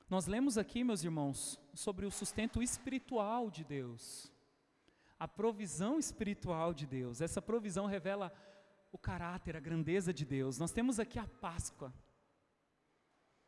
[0.09, 4.29] Nós lemos aqui, meus irmãos, sobre o sustento espiritual de Deus,
[5.17, 7.21] a provisão espiritual de Deus.
[7.21, 8.33] Essa provisão revela
[8.91, 10.57] o caráter, a grandeza de Deus.
[10.57, 11.93] Nós temos aqui a Páscoa.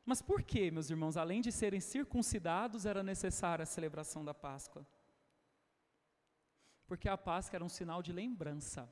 [0.05, 4.85] Mas por que, meus irmãos, além de serem circuncidados, era necessária a celebração da Páscoa?
[6.87, 8.89] Porque a Páscoa era um sinal de lembrança.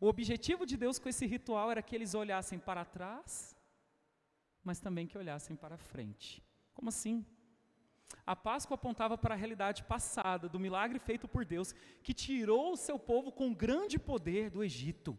[0.00, 3.56] O objetivo de Deus com esse ritual era que eles olhassem para trás,
[4.64, 6.42] mas também que olhassem para frente.
[6.74, 7.24] Como assim?
[8.26, 12.76] A Páscoa apontava para a realidade passada do milagre feito por Deus, que tirou o
[12.76, 15.18] seu povo com grande poder do Egito.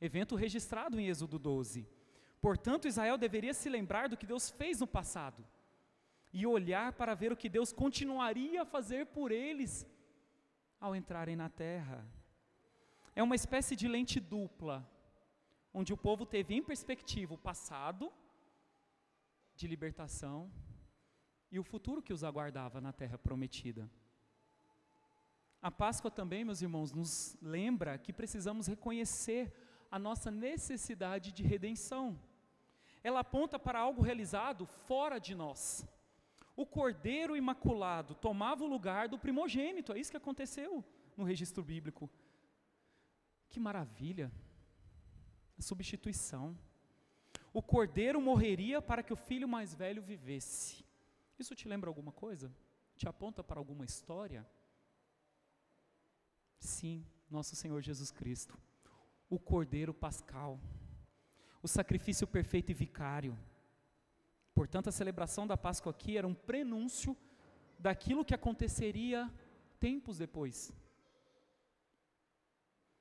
[0.00, 1.88] Evento registrado em Êxodo 12.
[2.40, 5.44] Portanto, Israel deveria se lembrar do que Deus fez no passado
[6.32, 9.86] e olhar para ver o que Deus continuaria a fazer por eles
[10.80, 12.04] ao entrarem na terra.
[13.14, 14.86] É uma espécie de lente dupla,
[15.72, 18.12] onde o povo teve em perspectiva o passado
[19.54, 20.50] de libertação
[21.54, 23.82] e o futuro que os aguardava na terra prometida.
[25.62, 29.42] A Páscoa também, meus irmãos, nos lembra que precisamos reconhecer
[29.90, 32.18] a nossa necessidade de redenção
[33.04, 35.86] ela aponta para algo realizado fora de nós.
[36.56, 40.82] O cordeiro imaculado tomava o lugar do primogênito, é isso que aconteceu
[41.14, 42.10] no registro bíblico.
[43.50, 44.32] Que maravilha!
[45.58, 46.58] A substituição.
[47.52, 50.82] O cordeiro morreria para que o filho mais velho vivesse.
[51.38, 52.54] Isso te lembra alguma coisa?
[52.96, 54.46] Te aponta para alguma história?
[56.58, 58.58] Sim, nosso Senhor Jesus Cristo,
[59.28, 60.60] o cordeiro pascal
[61.64, 63.34] o sacrifício perfeito e vicário.
[64.54, 67.16] Portanto, a celebração da Páscoa aqui era um prenúncio
[67.78, 69.32] daquilo que aconteceria
[69.80, 70.70] tempos depois.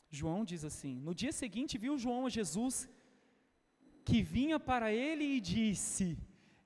[0.10, 2.90] João diz assim: No dia seguinte viu João a Jesus
[4.06, 6.18] que vinha para ele e disse: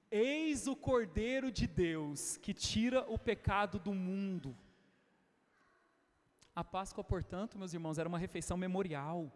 [0.09, 4.55] Eis o Cordeiro de Deus que tira o pecado do mundo.
[6.55, 9.31] A Páscoa, portanto, meus irmãos, era uma refeição memorial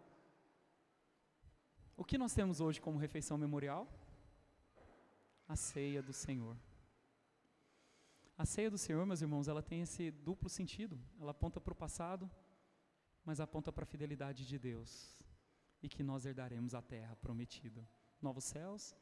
[1.96, 3.86] o que nós temos hoje como refeição memorial?
[5.46, 6.56] A ceia do Senhor.
[8.36, 10.98] A ceia do Senhor, meus irmãos, ela tem esse duplo sentido.
[11.20, 12.30] Ela aponta para o passado,
[13.24, 15.22] mas aponta para a fidelidade de Deus
[15.82, 17.86] e que nós herdaremos a terra prometida
[18.20, 18.96] novos céus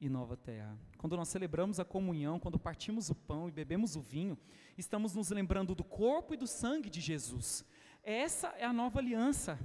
[0.00, 0.78] e nova terra.
[0.96, 4.38] Quando nós celebramos a comunhão, quando partimos o pão e bebemos o vinho,
[4.78, 7.64] estamos nos lembrando do corpo e do sangue de Jesus.
[8.02, 9.58] Essa é a nova aliança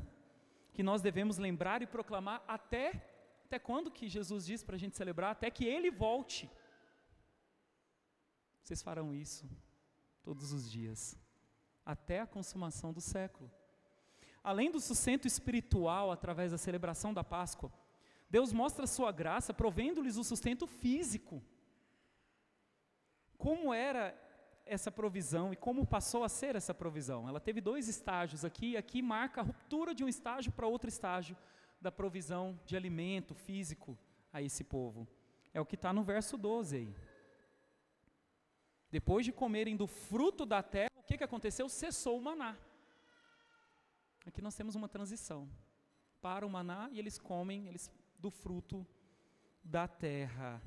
[0.74, 3.12] que nós devemos lembrar e proclamar até
[3.46, 5.32] até quando que Jesus diz para a gente celebrar?
[5.32, 6.50] Até que Ele volte.
[8.62, 9.48] Vocês farão isso
[10.24, 11.16] todos os dias,
[11.86, 13.50] até a consumação do século.
[14.44, 17.72] Além do sustento espiritual através da celebração da Páscoa,
[18.30, 21.42] Deus mostra a sua graça provendo-lhes o sustento físico.
[23.38, 24.20] Como era
[24.66, 27.30] essa provisão e como passou a ser essa provisão.
[27.30, 31.38] Ela teve dois estágios aqui, aqui marca a ruptura de um estágio para outro estágio
[31.80, 33.98] da provisão de alimento físico
[34.34, 35.08] a esse povo.
[35.54, 36.96] É o que está no verso 12 aí.
[38.90, 41.70] Depois de comerem do fruto da terra, o que, que aconteceu?
[41.70, 42.58] Cessou o maná.
[44.26, 45.48] Aqui nós temos uma transição.
[46.22, 47.92] Para o maná e eles comem eles,
[48.26, 48.84] do fruto
[49.64, 50.60] da terra.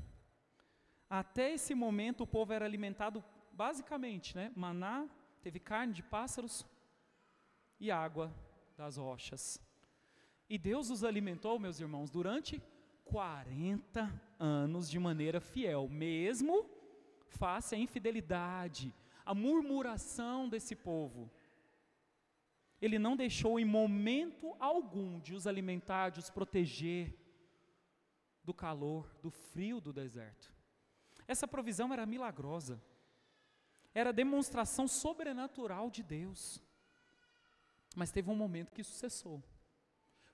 [1.10, 5.08] Até esse momento o povo era alimentado basicamente, né, maná,
[5.42, 6.64] teve carne de pássaros
[7.80, 8.32] e água
[8.76, 9.60] das rochas.
[10.48, 12.62] E Deus os alimentou, meus irmãos, durante
[13.06, 16.64] 40 anos de maneira fiel, mesmo
[17.26, 18.94] face à infidelidade,
[19.26, 21.28] à murmuração desse povo.
[22.80, 27.26] Ele não deixou em momento algum de os alimentar, de os proteger
[28.48, 30.52] do calor, do frio do deserto.
[31.26, 32.80] Essa provisão era milagrosa
[33.94, 36.62] era demonstração sobrenatural de Deus.
[37.96, 39.42] Mas teve um momento que isso cessou.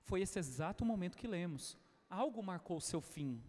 [0.03, 1.79] Foi esse exato momento que lemos.
[2.11, 3.43] Algo marcou o seu fim.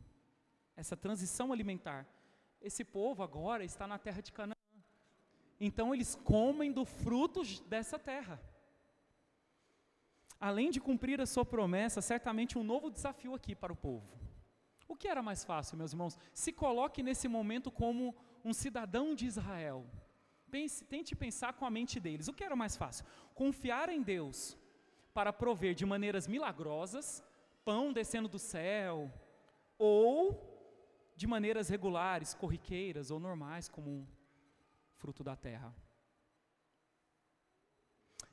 [0.75, 2.07] Essa transição alimentar.
[2.61, 4.55] Esse povo agora está na terra de Canaã.
[5.59, 8.41] Então eles comem do fruto dessa terra.
[10.39, 14.07] Além de cumprir a sua promessa, certamente um novo desafio aqui para o povo.
[14.87, 16.17] O que era mais fácil, meus irmãos?
[16.33, 19.85] Se coloque nesse momento como um cidadão de Israel.
[20.49, 22.27] Pense, tente pensar com a mente deles.
[22.27, 23.05] O que era mais fácil?
[23.33, 24.57] Confiar em Deus
[25.13, 27.23] para prover de maneiras milagrosas
[27.65, 29.11] pão descendo do céu,
[29.77, 30.53] ou
[31.15, 34.07] de maneiras regulares, corriqueiras ou normais, como um
[34.97, 35.75] fruto da terra.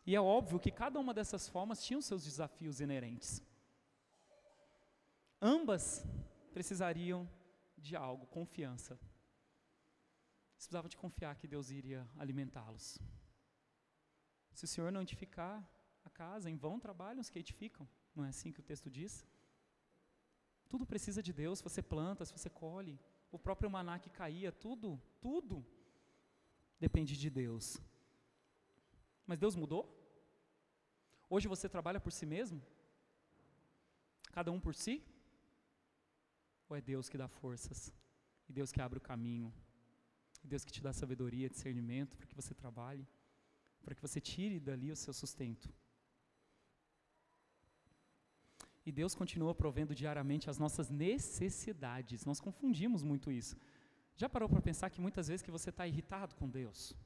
[0.04, 3.42] E é óbvio que cada uma dessas formas tinha os seus desafios inerentes.
[5.40, 6.04] Ambas
[6.52, 7.28] precisariam
[7.76, 8.94] de algo, confiança.
[10.52, 12.98] Eles precisavam de confiar que Deus iria alimentá-los.
[14.54, 15.56] Se o Senhor não edificar
[16.04, 17.88] a casa, em vão trabalham os que edificam.
[18.14, 19.26] Não é assim que o texto diz?
[20.68, 23.00] Tudo precisa de Deus, se você planta, se você colhe.
[23.30, 25.64] O próprio maná que caía, tudo, tudo
[26.78, 27.78] depende de Deus.
[29.26, 29.84] Mas Deus mudou?
[31.28, 32.60] Hoje você trabalha por si mesmo?
[34.32, 35.02] Cada um por si?
[36.72, 37.92] Ou é Deus que dá forças?
[38.48, 39.52] E Deus que abre o caminho?
[40.42, 43.06] E Deus que te dá sabedoria, discernimento para que você trabalhe?
[43.84, 45.68] Para que você tire dali o seu sustento?
[48.86, 52.24] E Deus continua provendo diariamente as nossas necessidades.
[52.24, 53.54] Nós confundimos muito isso.
[54.16, 56.96] Já parou para pensar que muitas vezes que você está irritado com Deus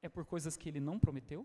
[0.00, 1.44] é por coisas que Ele não prometeu?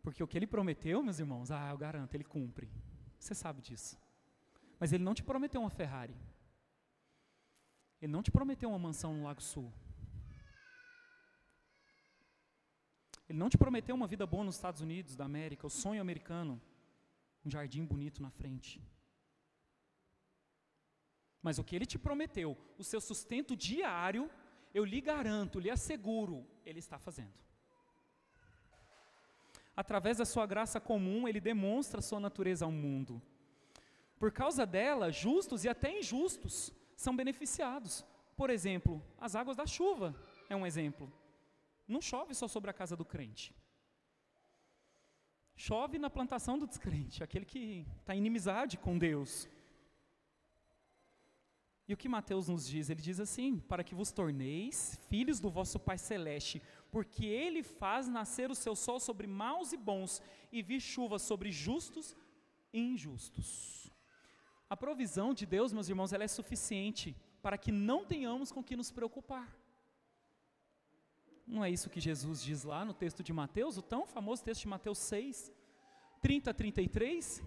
[0.00, 2.70] Porque o que Ele prometeu, meus irmãos, ah, eu garanto, Ele cumpre.
[3.22, 3.96] Você sabe disso.
[4.80, 6.16] Mas Ele não te prometeu uma Ferrari.
[8.00, 9.72] Ele não te prometeu uma mansão no Lago Sul.
[13.28, 16.60] Ele não te prometeu uma vida boa nos Estados Unidos da América, o sonho americano,
[17.44, 18.82] um jardim bonito na frente.
[21.40, 24.28] Mas o que ele te prometeu, o seu sustento diário,
[24.74, 27.38] eu lhe garanto, lhe asseguro, ele está fazendo.
[29.76, 33.22] Através da sua graça comum, ele demonstra a sua natureza ao mundo.
[34.18, 38.04] Por causa dela, justos e até injustos são beneficiados.
[38.36, 40.14] Por exemplo, as águas da chuva
[40.48, 41.12] é um exemplo.
[41.88, 43.54] Não chove só sobre a casa do crente.
[45.56, 49.48] Chove na plantação do descrente, aquele que está em inimizade com Deus.
[51.86, 52.88] E o que Mateus nos diz?
[52.88, 56.62] Ele diz assim: para que vos torneis filhos do vosso Pai Celeste,
[56.92, 60.22] porque Ele faz nascer o seu sol sobre maus e bons,
[60.52, 62.14] e vir chuva sobre justos
[62.72, 63.90] e injustos.
[64.68, 68.76] A provisão de Deus, meus irmãos, ela é suficiente para que não tenhamos com que
[68.76, 69.48] nos preocupar.
[71.46, 74.62] Não é isso que Jesus diz lá no texto de Mateus, o tão famoso texto
[74.62, 75.50] de Mateus 6,
[76.20, 77.42] 30 a 33?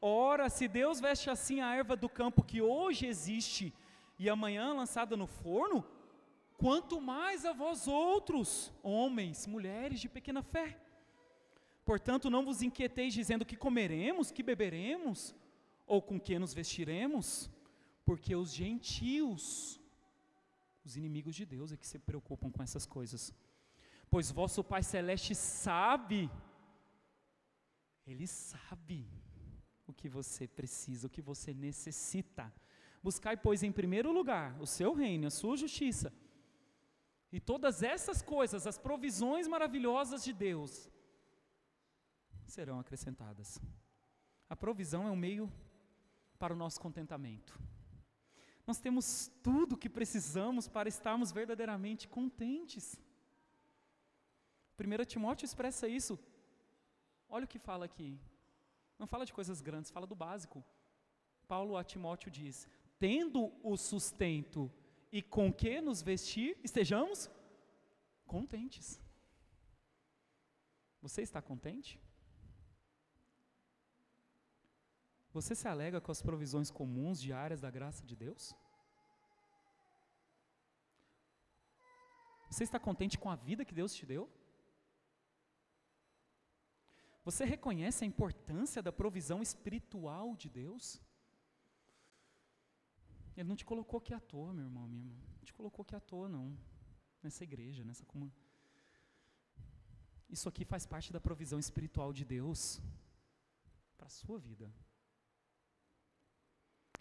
[0.00, 3.74] Ora, se Deus veste assim a erva do campo que hoje existe
[4.18, 5.84] e amanhã lançada no forno,
[6.56, 10.80] quanto mais a vós outros, homens, mulheres de pequena fé.
[11.84, 15.34] Portanto, não vos inquieteis dizendo que comeremos, que beberemos,
[15.86, 17.50] ou com que nos vestiremos,
[18.04, 19.80] porque os gentios
[20.86, 23.34] os inimigos de Deus é que se preocupam com essas coisas.
[24.08, 26.30] Pois vosso Pai Celeste sabe,
[28.06, 29.04] Ele sabe
[29.84, 32.54] o que você precisa, o que você necessita.
[33.02, 36.12] Buscai, pois, em primeiro lugar o seu reino, a sua justiça.
[37.36, 40.90] E todas essas coisas, as provisões maravilhosas de Deus,
[42.46, 43.60] serão acrescentadas.
[44.48, 45.52] A provisão é um meio
[46.38, 47.52] para o nosso contentamento.
[48.66, 52.98] Nós temos tudo o que precisamos para estarmos verdadeiramente contentes.
[54.80, 56.18] 1 Timóteo expressa isso.
[57.28, 58.18] Olha o que fala aqui.
[58.98, 60.64] Não fala de coisas grandes, fala do básico.
[61.46, 62.66] Paulo a Timóteo diz:
[62.98, 64.72] Tendo o sustento
[65.10, 67.30] e com que nos vestir, estejamos
[68.26, 69.00] contentes.
[71.00, 72.00] Você está contente?
[75.32, 78.54] Você se alega com as provisões comuns diárias da graça de Deus?
[82.50, 84.30] Você está contente com a vida que Deus te deu?
[87.24, 91.02] Você reconhece a importância da provisão espiritual de Deus?
[93.36, 95.16] Ele não te colocou aqui à toa, meu irmão, minha irmã.
[95.38, 96.56] Não te colocou aqui à toa, não.
[97.22, 98.44] Nessa igreja, nessa comunidade.
[100.28, 102.80] Isso aqui faz parte da provisão espiritual de Deus
[103.96, 104.72] para a sua vida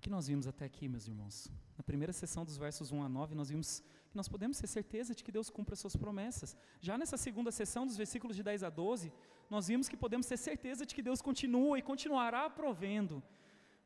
[0.06, 1.52] que nós vimos até aqui, meus irmãos?
[1.76, 3.70] Na primeira sessão dos versos 1 a 9, nós vimos
[4.12, 6.56] que nós podemos ter certeza de que Deus cumpre as suas promessas.
[6.80, 9.12] Já nessa segunda sessão, dos versículos de 10 a 12,
[9.50, 13.24] nós vimos que podemos ter certeza de que Deus continua e continuará provendo.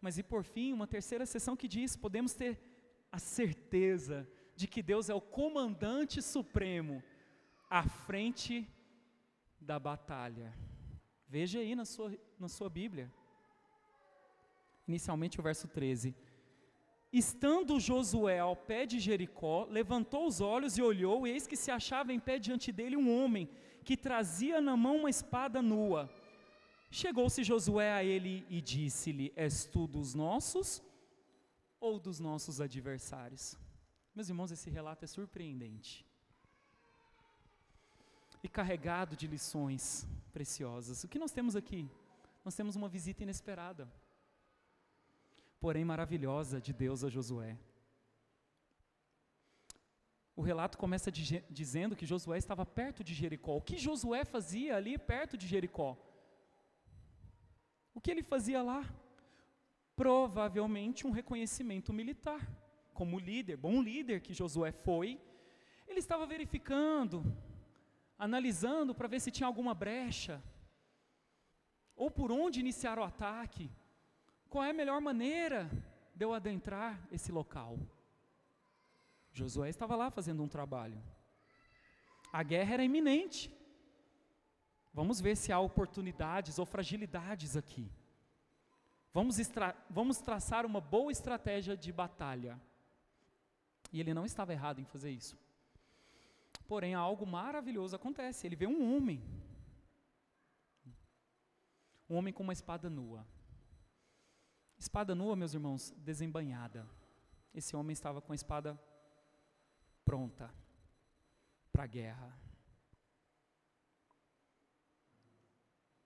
[0.02, 2.60] Mas e por fim, uma terceira sessão que diz: podemos ter
[3.12, 7.04] a certeza de que Deus é o comandante supremo
[7.70, 8.68] à frente
[9.60, 10.54] da batalha.
[11.28, 13.12] Veja aí na sua, na sua Bíblia
[14.90, 16.16] inicialmente o verso 13.
[17.14, 21.72] Estando Josué ao pé de Jericó, levantou os olhos e olhou, e eis que se
[21.72, 23.50] achava em pé diante dele um homem
[23.84, 26.10] que trazia na mão uma espada nua.
[26.90, 30.82] Chegou-se Josué a ele e disse-lhe: És tu dos nossos
[31.80, 33.56] ou dos nossos adversários?
[34.16, 36.06] Meus irmãos, esse relato é surpreendente
[38.44, 41.04] e carregado de lições preciosas.
[41.04, 41.90] O que nós temos aqui?
[42.44, 43.92] Nós temos uma visita inesperada,
[45.60, 47.58] porém maravilhosa de Deus a Josué.
[50.36, 53.58] O relato começa dizendo que Josué estava perto de Jericó.
[53.58, 55.98] O que Josué fazia ali perto de Jericó?
[58.00, 58.82] O que ele fazia lá?
[59.94, 62.42] Provavelmente um reconhecimento militar.
[62.94, 65.20] Como líder, bom líder que Josué foi,
[65.86, 67.18] ele estava verificando,
[68.18, 70.42] analisando para ver se tinha alguma brecha,
[71.94, 73.70] ou por onde iniciar o ataque,
[74.48, 75.70] qual é a melhor maneira
[76.16, 77.78] de eu adentrar esse local.
[79.34, 81.04] Josué estava lá fazendo um trabalho.
[82.32, 83.54] A guerra era iminente.
[84.94, 87.92] Vamos ver se há oportunidades ou fragilidades aqui.
[89.14, 89.38] Vamos,
[89.90, 92.60] vamos traçar uma boa estratégia de batalha.
[93.92, 95.38] E ele não estava errado em fazer isso.
[96.68, 98.46] Porém, algo maravilhoso acontece.
[98.46, 99.24] Ele vê um homem.
[102.10, 103.26] Um homem com uma espada nua.
[104.78, 106.88] Espada nua, meus irmãos, desembanhada.
[107.54, 108.80] Esse homem estava com a espada
[110.06, 110.54] pronta
[111.72, 112.49] para a guerra.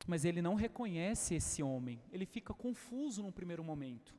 [0.05, 4.13] Mas ele não reconhece esse homem, ele fica confuso no primeiro momento.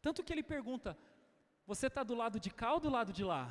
[0.00, 0.96] Tanto que ele pergunta:
[1.66, 3.50] Você está do lado de cá ou do lado de lá?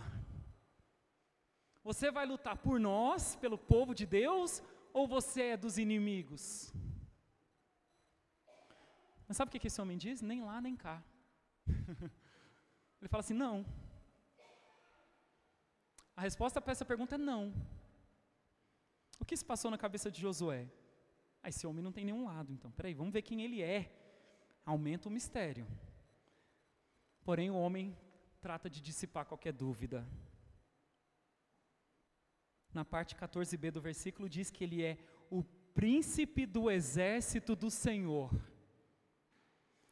[1.83, 4.63] Você vai lutar por nós, pelo povo de Deus,
[4.93, 6.73] ou você é dos inimigos?
[9.27, 10.21] Mas sabe o que esse homem diz?
[10.21, 11.03] Nem lá nem cá.
[13.01, 13.65] ele fala assim: Não.
[16.15, 17.53] A resposta para essa pergunta é não.
[19.19, 20.67] O que se passou na cabeça de Josué?
[21.43, 22.71] Ah, esse homem não tem nenhum lado, então.
[22.71, 23.91] Peraí, vamos ver quem ele é.
[24.65, 25.67] Aumenta o mistério.
[27.25, 27.95] Porém, o homem
[28.39, 30.07] trata de dissipar qualquer dúvida.
[32.73, 34.97] Na parte 14b do versículo diz que ele é
[35.29, 38.31] o príncipe do exército do Senhor.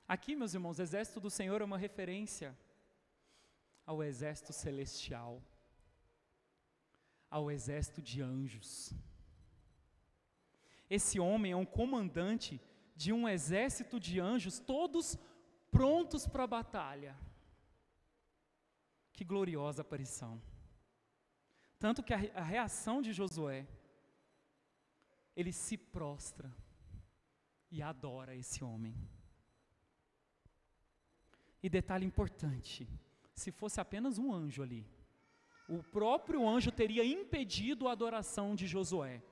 [0.08, 2.58] Aqui, meus irmãos, exército do Senhor é uma referência
[3.86, 5.43] ao exército celestial,
[7.30, 8.93] ao exército de anjos.
[10.98, 12.60] Esse homem é um comandante
[12.98, 15.18] de um exército de anjos, todos
[15.72, 17.18] prontos para a batalha.
[19.14, 20.42] Que gloriosa aparição.
[21.80, 23.66] Tanto que a, reação de Josué,
[25.34, 26.54] ele se prostra
[27.72, 28.94] e adora esse homem.
[31.64, 32.86] E detalhe importante:
[33.34, 34.86] se fosse apenas um anjo ali,
[35.70, 39.24] o próprio anjo teria impedido a adoração de Josué.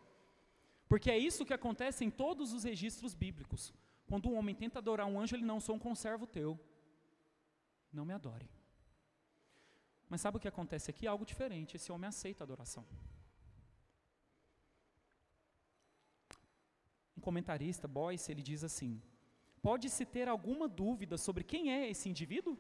[0.90, 3.72] Porque é isso que acontece em todos os registros bíblicos.
[4.08, 6.60] Quando um homem tenta adorar um anjo, ele não sou um conservo teu.
[7.94, 8.50] Não me adore.
[10.10, 11.06] Mas sabe o que acontece aqui?
[11.06, 11.76] Algo diferente.
[11.76, 12.84] Esse homem aceita a adoração.
[17.16, 19.00] Um comentarista, Boyce, ele diz assim:
[19.62, 22.58] Pode-se ter alguma dúvida sobre quem é esse indivíduo?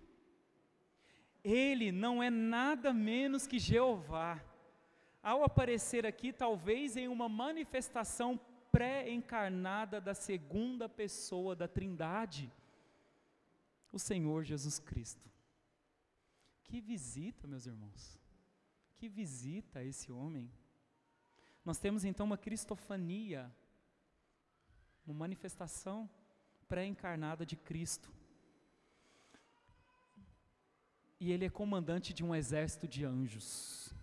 [1.43, 4.39] Ele não é nada menos que Jeová,
[5.21, 8.39] ao aparecer aqui, talvez em uma manifestação
[8.71, 12.51] pré-encarnada da segunda pessoa da Trindade,
[13.91, 15.29] o Senhor Jesus Cristo.
[16.63, 18.19] Que visita, meus irmãos.
[18.97, 20.51] Que visita esse homem.
[21.65, 23.51] Nós temos então uma cristofania,
[25.05, 26.09] uma manifestação
[26.67, 28.13] pré-encarnada de Cristo.
[31.19, 33.93] E ele é comandante de um exército de anjos.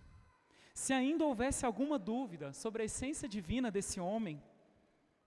[0.81, 4.39] Se ainda houvesse alguma dúvida sobre a essência divina desse homem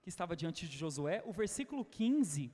[0.01, 2.49] que estava diante de Josué, o versículo 15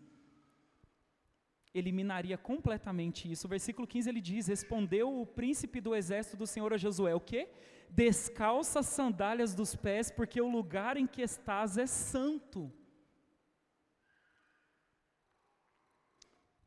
[1.76, 3.46] eliminaria completamente isso.
[3.46, 7.20] O versículo 15 ele diz: Respondeu o príncipe do exército do Senhor a Josué: O
[7.20, 7.48] que?
[7.88, 12.74] Descalça as sandálias dos pés, porque o lugar em que estás é santo.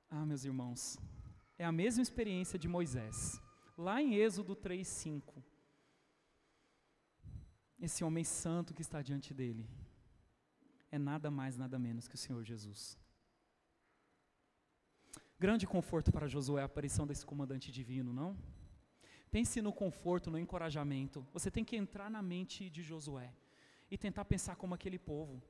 [0.08, 0.96] Ah, meus irmãos,
[1.58, 3.42] é a mesma experiência de Moisés.
[3.76, 5.49] Lá em Êxodo 3:5,
[7.80, 9.66] esse homem santo que está diante dele
[10.90, 12.98] é nada mais, nada menos que o Senhor Jesus.
[15.38, 18.36] Grande conforto para Josué a aparição desse comandante divino, não?
[19.30, 21.26] Pense no conforto, no encorajamento.
[21.32, 23.32] Você tem que entrar na mente de Josué
[23.90, 25.42] e tentar pensar como aquele povo.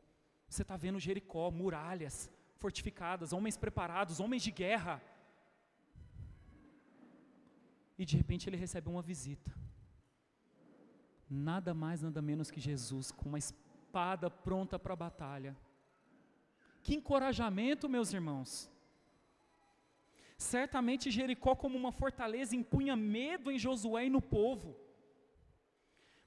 [0.49, 5.03] Você está vendo Jericó, muralhas fortificadas, homens preparados, homens de guerra.
[7.99, 9.60] E de repente ele recebe uma visita
[11.31, 15.57] nada mais, nada menos que Jesus, com uma espada pronta para a batalha.
[16.83, 18.71] Que encorajamento, meus irmãos.
[20.37, 24.77] Certamente Jericó, como uma fortaleza, impunha medo em Josué e no povo.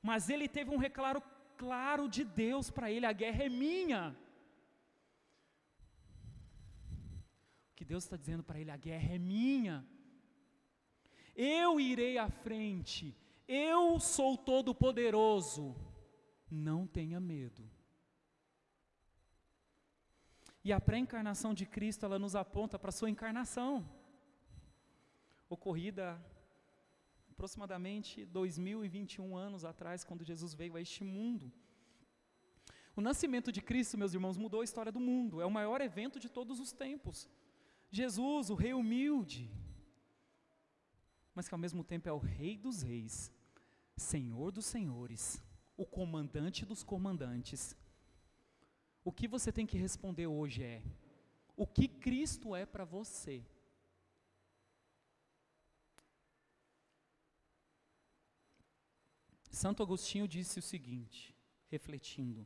[0.01, 1.21] Mas ele teve um reclaro
[1.57, 4.15] claro de Deus para ele: a guerra é minha.
[7.71, 9.85] O que Deus está dizendo para ele: a guerra é minha.
[11.35, 13.15] Eu irei à frente,
[13.53, 15.75] eu sou todo-poderoso.
[16.49, 17.63] Não tenha medo.
[20.63, 23.71] E a pré-encarnação de Cristo, ela nos aponta para a sua encarnação
[25.49, 26.05] ocorrida
[27.29, 31.51] aproximadamente 2021 anos atrás, quando Jesus veio a este mundo.
[32.95, 36.19] O nascimento de Cristo, meus irmãos, mudou a história do mundo, é o maior evento
[36.19, 37.27] de todos os tempos.
[37.91, 39.51] Jesus, o Rei humilde,
[41.35, 43.31] mas que ao mesmo tempo é o Rei dos Reis,
[43.95, 45.41] Senhor dos Senhores,
[45.77, 47.75] o comandante dos comandantes.
[49.03, 50.81] O que você tem que responder hoje é:
[51.55, 53.45] o que Cristo é para você?
[59.51, 61.35] Santo Agostinho disse o seguinte,
[61.69, 62.45] refletindo: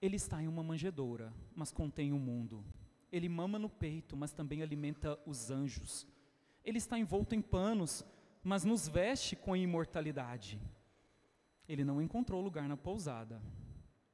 [0.00, 2.64] Ele está em uma manjedoura, mas contém o mundo.
[3.12, 6.06] Ele mama no peito, mas também alimenta os anjos.
[6.64, 8.04] Ele está envolto em panos,
[8.48, 10.60] mas nos veste com a imortalidade.
[11.68, 13.42] Ele não encontrou lugar na pousada,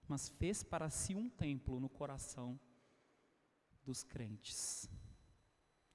[0.09, 2.59] mas fez para si um templo no coração
[3.85, 4.91] dos crentes.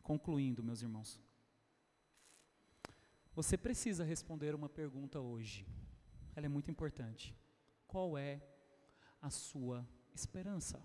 [0.02, 1.22] Concluindo, meus irmãos,
[3.36, 5.66] você precisa responder uma pergunta hoje
[6.40, 7.36] ela é muito importante.
[7.86, 8.42] Qual é
[9.22, 10.82] a sua esperança?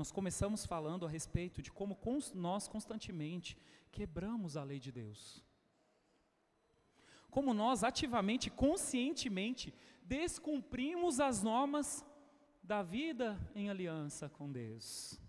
[0.00, 1.94] Nós começamos falando a respeito de como
[2.32, 3.54] nós constantemente
[3.92, 5.44] quebramos a lei de Deus.
[7.30, 12.02] Como nós ativamente, conscientemente, descumprimos as normas
[12.62, 15.20] da vida em aliança com Deus.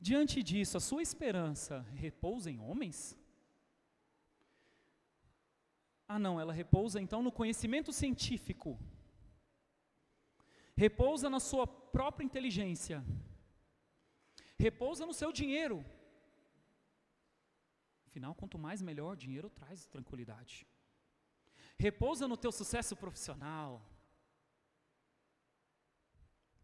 [0.00, 3.18] Diante disso, a sua esperança repousa em homens?
[6.06, 8.78] Ah, não, ela repousa então no conhecimento científico.
[10.76, 13.04] Repousa na sua própria inteligência.
[14.58, 15.84] Repousa no seu dinheiro.
[18.06, 20.66] Afinal, quanto mais melhor, dinheiro traz tranquilidade.
[21.78, 23.82] Repousa no teu sucesso profissional.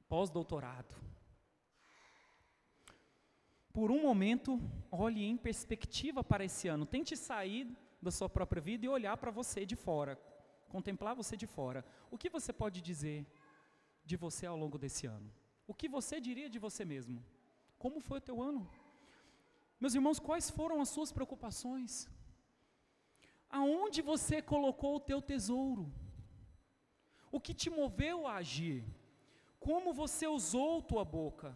[0.09, 0.95] Pós-doutorado.
[3.73, 6.85] Por um momento, olhe em perspectiva para esse ano.
[6.87, 7.67] Tente sair
[8.01, 10.17] da sua própria vida e olhar para você de fora,
[10.69, 11.85] contemplar você de fora.
[12.11, 13.27] O que você pode dizer
[14.05, 15.33] de você ao longo desse ano?
[15.67, 17.25] O que você diria de você mesmo?
[17.83, 18.63] Como foi o teu ano?
[19.81, 22.09] Meus irmãos, quais foram as suas preocupações?
[23.61, 25.85] Aonde você colocou o teu tesouro?
[27.37, 28.85] O que te moveu a agir?
[29.59, 31.49] Como você usou tua boca?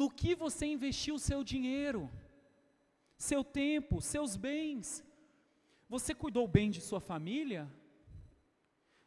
[0.00, 2.10] No que você investiu seu dinheiro?
[3.16, 5.02] Seu tempo, seus bens?
[5.88, 7.62] Você cuidou bem de sua família?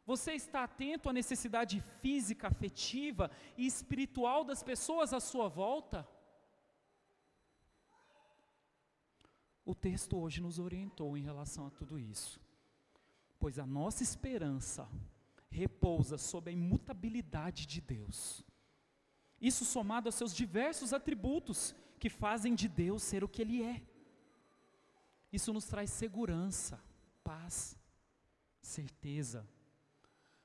[0.07, 6.14] Você está atento à necessidade física, afetiva e espiritual das pessoas à sua volta?
[9.65, 12.39] O texto hoje nos orientou em relação a tudo isso,
[13.39, 14.87] pois a nossa esperança
[15.49, 18.45] repousa sob a imutabilidade de Deus.
[19.41, 23.81] Isso somado aos seus diversos atributos que fazem de Deus ser o que Ele é.
[25.31, 26.79] Isso nos traz segurança,
[27.23, 27.77] paz,
[28.61, 29.47] certeza.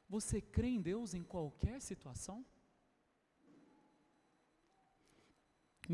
[0.08, 2.44] Você crê em Deus em qualquer situação?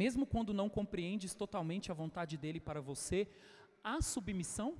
[0.03, 3.27] Mesmo quando não compreendes totalmente a vontade dele para você,
[3.83, 4.77] há submissão?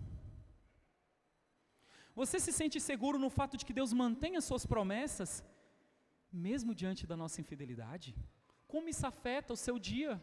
[2.15, 5.43] Você se sente seguro no fato de que Deus mantém as suas promessas,
[6.31, 8.15] mesmo diante da nossa infidelidade?
[8.69, 10.23] Como isso afeta o seu dia?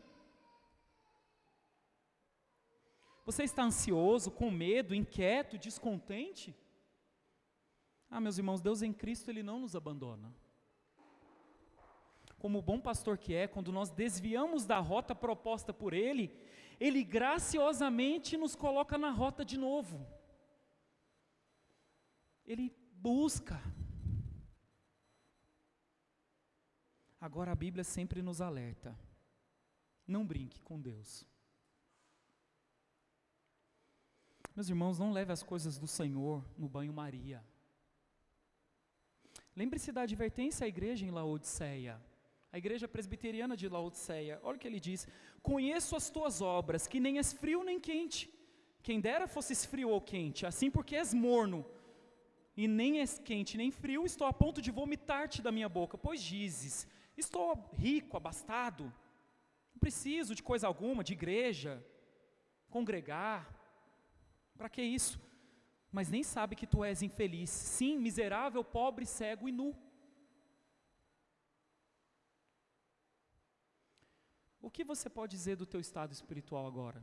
[3.25, 6.55] Você está ansioso, com medo, inquieto, descontente?
[8.11, 10.31] Ah, meus irmãos, Deus em Cristo, Ele não nos abandona.
[12.43, 16.29] Como bom pastor que é, quando nós desviamos da rota proposta por Ele,
[16.77, 20.05] Ele graciosamente nos coloca na rota de novo.
[22.45, 23.61] Ele busca.
[27.17, 28.93] Agora a Bíblia sempre nos alerta:
[30.05, 31.25] não brinque com Deus.
[34.53, 37.41] Meus irmãos, não leve as coisas do Senhor no banho-maria.
[39.55, 42.01] Lembre-se da advertência à igreja em Laodiceia,
[42.53, 44.39] a igreja presbiteriana de Laodiceia.
[44.43, 45.07] Olha o que ele diz:
[45.41, 48.31] Conheço as tuas obras, que nem és frio nem quente.
[48.83, 51.65] Quem dera fosses frio ou quente, assim porque és morno,
[52.55, 56.21] e nem és quente nem frio, estou a ponto de vomitar-te da minha boca, pois
[56.21, 56.87] dizes:
[57.17, 58.83] estou rico, abastado,
[59.73, 61.83] não preciso de coisa alguma, de igreja,
[62.69, 63.51] congregar.
[64.55, 65.19] Para que isso?
[65.91, 67.49] Mas nem sabe que tu és infeliz.
[67.49, 69.75] Sim, miserável, pobre, cego e nu.
[74.73, 77.01] Que você pode dizer do teu estado espiritual agora?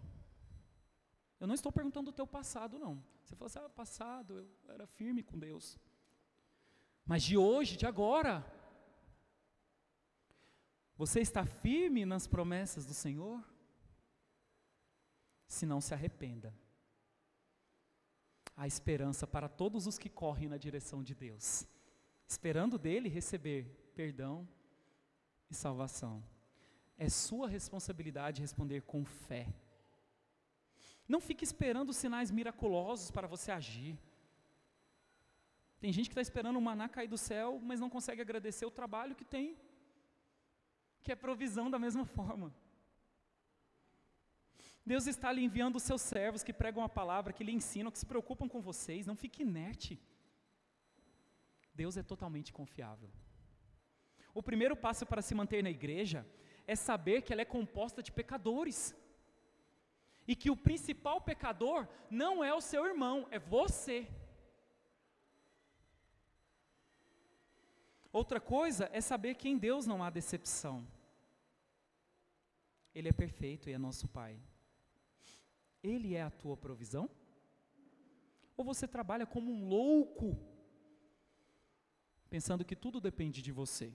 [1.39, 3.03] Eu não estou perguntando do teu passado, não.
[3.25, 5.79] Você falou assim, ah, passado, eu era firme com Deus.
[7.07, 8.45] Mas de hoje, de agora,
[10.97, 13.43] você está firme nas promessas do Senhor?
[15.47, 16.55] Se não se arrependa.
[18.57, 21.67] Há esperança para todos os que correm na direção de Deus,
[22.29, 24.47] esperando dele receber perdão
[25.49, 26.23] e salvação.
[27.05, 29.45] É sua responsabilidade responder com fé.
[31.13, 33.95] Não fique esperando sinais miraculosos para você agir.
[35.83, 38.77] Tem gente que está esperando o maná cair do céu, mas não consegue agradecer o
[38.81, 39.47] trabalho que tem,
[41.03, 42.49] que é provisão da mesma forma.
[44.85, 48.03] Deus está lhe enviando os seus servos que pregam a palavra, que lhe ensinam, que
[48.03, 49.07] se preocupam com vocês.
[49.07, 49.99] Não fique inerte.
[51.75, 53.11] Deus é totalmente confiável.
[54.35, 56.27] O primeiro passo para se manter na igreja
[56.73, 58.95] é saber que ela é composta de pecadores.
[60.31, 64.07] E que o principal pecador não é o seu irmão, é você.
[68.13, 70.87] Outra coisa é saber que em Deus não há decepção.
[72.95, 74.39] Ele é perfeito e é nosso Pai.
[75.83, 77.11] Ele é a tua provisão?
[78.57, 80.39] Ou você trabalha como um louco,
[82.29, 83.93] pensando que tudo depende de você?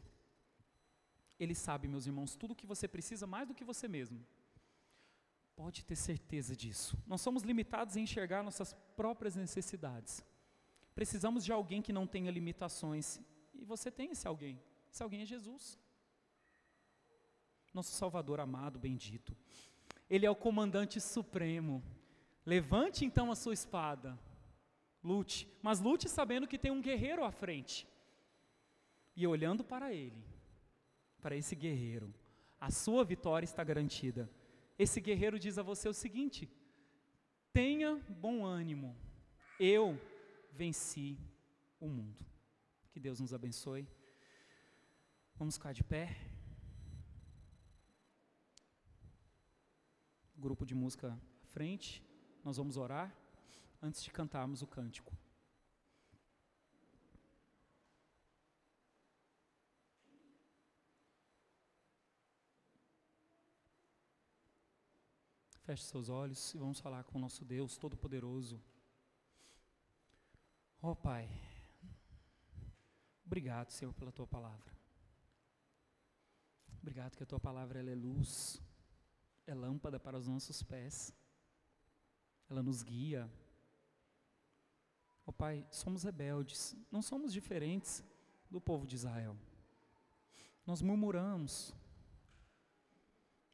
[1.40, 4.26] Ele sabe, meus irmãos, tudo o que você precisa mais do que você mesmo.
[5.56, 6.98] Pode ter certeza disso.
[7.08, 10.24] Nós somos limitados em enxergar nossas próprias necessidades.
[10.94, 13.20] Precisamos de alguém que não tenha limitações
[13.54, 14.62] e você tem esse alguém.
[14.92, 15.78] Esse alguém é Jesus.
[17.74, 19.36] Nosso Salvador amado, bendito.
[20.10, 21.84] Ele é o comandante supremo.
[22.46, 24.18] Levante então a sua espada.
[25.04, 27.88] Lute, mas lute sabendo que tem um guerreiro à frente.
[29.16, 30.24] E olhando para ele,
[31.26, 32.14] para esse guerreiro,
[32.62, 34.30] a sua vitória está garantida.
[34.78, 36.48] Esse guerreiro diz a você o seguinte:
[37.52, 38.96] tenha bom ânimo,
[39.60, 40.00] eu
[40.52, 41.18] venci
[41.80, 42.24] o mundo.
[42.92, 43.88] Que Deus nos abençoe.
[45.36, 46.16] Vamos ficar de pé.
[50.38, 51.08] Grupo de música
[51.44, 52.04] à frente.
[52.44, 53.12] Nós vamos orar
[53.82, 55.12] antes de cantarmos o cântico.
[65.66, 68.62] Feche seus olhos e vamos falar com o nosso Deus Todo-Poderoso.
[70.82, 71.28] Ó oh, Pai,
[73.26, 74.72] Obrigado, Senhor, pela tua palavra.
[76.80, 78.62] Obrigado que a tua palavra é luz,
[79.48, 81.12] é lâmpada para os nossos pés.
[82.48, 83.28] Ela nos guia.
[85.26, 88.04] Ó oh, Pai, somos rebeldes, não somos diferentes
[88.50, 89.36] do povo de Israel.
[90.64, 91.74] Nós murmuramos.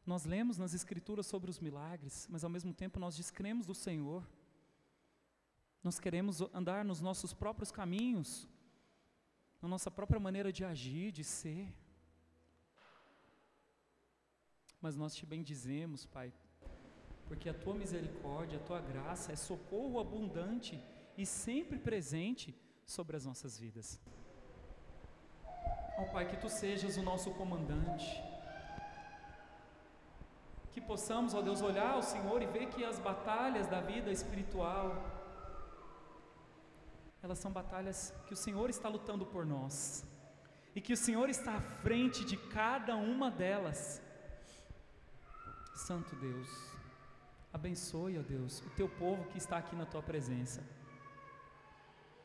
[0.05, 4.27] Nós lemos nas Escrituras sobre os milagres, mas ao mesmo tempo nós descremos do Senhor.
[5.83, 8.47] Nós queremos andar nos nossos próprios caminhos,
[9.61, 11.71] na nossa própria maneira de agir, de ser.
[14.79, 16.33] Mas nós te bendizemos, Pai,
[17.27, 20.83] porque a tua misericórdia, a tua graça é socorro abundante
[21.15, 23.99] e sempre presente sobre as nossas vidas.
[25.97, 28.30] Ó oh, Pai, que tu sejas o nosso comandante.
[30.74, 34.95] Que possamos, ó Deus, olhar ao Senhor e ver que as batalhas da vida espiritual,
[37.22, 40.05] elas são batalhas que o Senhor está lutando por nós,
[40.74, 44.01] e que o Senhor está à frente de cada uma delas.
[45.76, 46.49] Santo Deus,
[47.51, 50.63] abençoe, ó Deus, o teu povo que está aqui na tua presença.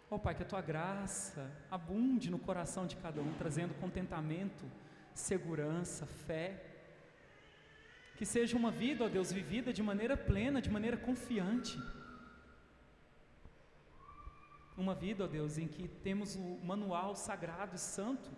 [0.09, 4.65] Ó Pai, que a tua graça abunde no coração de cada um, trazendo contentamento,
[5.13, 6.76] segurança, fé.
[8.17, 11.79] Que seja uma vida, ó Deus, vivida de maneira plena, de maneira confiante
[14.77, 18.31] uma vida, ó Deus, em que temos o manual sagrado e santo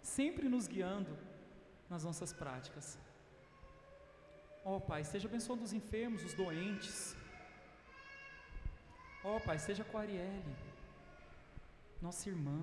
[0.00, 1.16] sempre nos guiando
[1.88, 2.98] nas nossas práticas.
[4.64, 7.14] Ó Pai, seja abençoando os enfermos, os doentes.
[9.22, 10.56] Ó Pai, seja com a Arielle,
[12.00, 12.58] nossa irmã.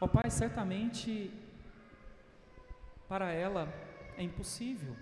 [0.00, 1.32] Ó Pai, certamente
[3.08, 3.68] para ela
[4.16, 4.94] é impossível.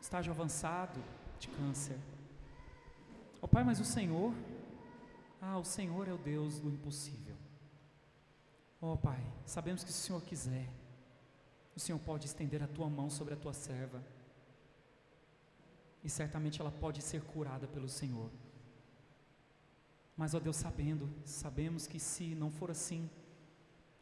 [0.00, 1.02] Estágio avançado
[1.38, 1.98] de câncer.
[3.42, 4.34] Ó oh, Pai, mas o Senhor,
[5.40, 7.36] ah, o Senhor é o Deus do impossível.
[8.80, 10.68] Oh, Pai, sabemos que se o Senhor quiser,
[11.76, 14.02] o Senhor pode estender a tua mão sobre a tua serva.
[16.02, 18.30] E certamente ela pode ser curada pelo Senhor.
[20.16, 23.08] Mas, ó Deus, sabendo, sabemos que se não for assim,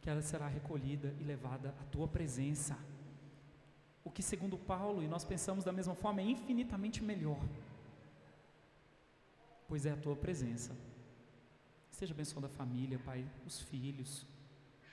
[0.00, 2.76] que ela será recolhida e levada à tua presença.
[4.08, 7.38] O que, segundo Paulo, e nós pensamos da mesma forma, é infinitamente melhor,
[9.68, 10.74] pois é a tua presença.
[11.90, 14.26] Seja abençoando a família, Pai, os filhos,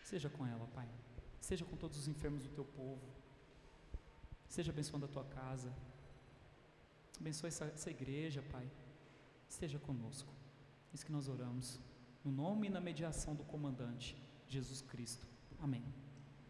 [0.04, 0.90] seja com ela, Pai,
[1.40, 3.08] seja com todos os enfermos do teu povo,
[4.50, 5.74] seja abençoando a tua casa,
[7.18, 8.70] abençoe essa, essa igreja, Pai,
[9.48, 10.34] esteja conosco.
[10.94, 11.80] Isso que nós oramos,
[12.22, 15.26] no nome e na mediação do comandante Jesus Cristo.
[15.58, 16.05] Amém.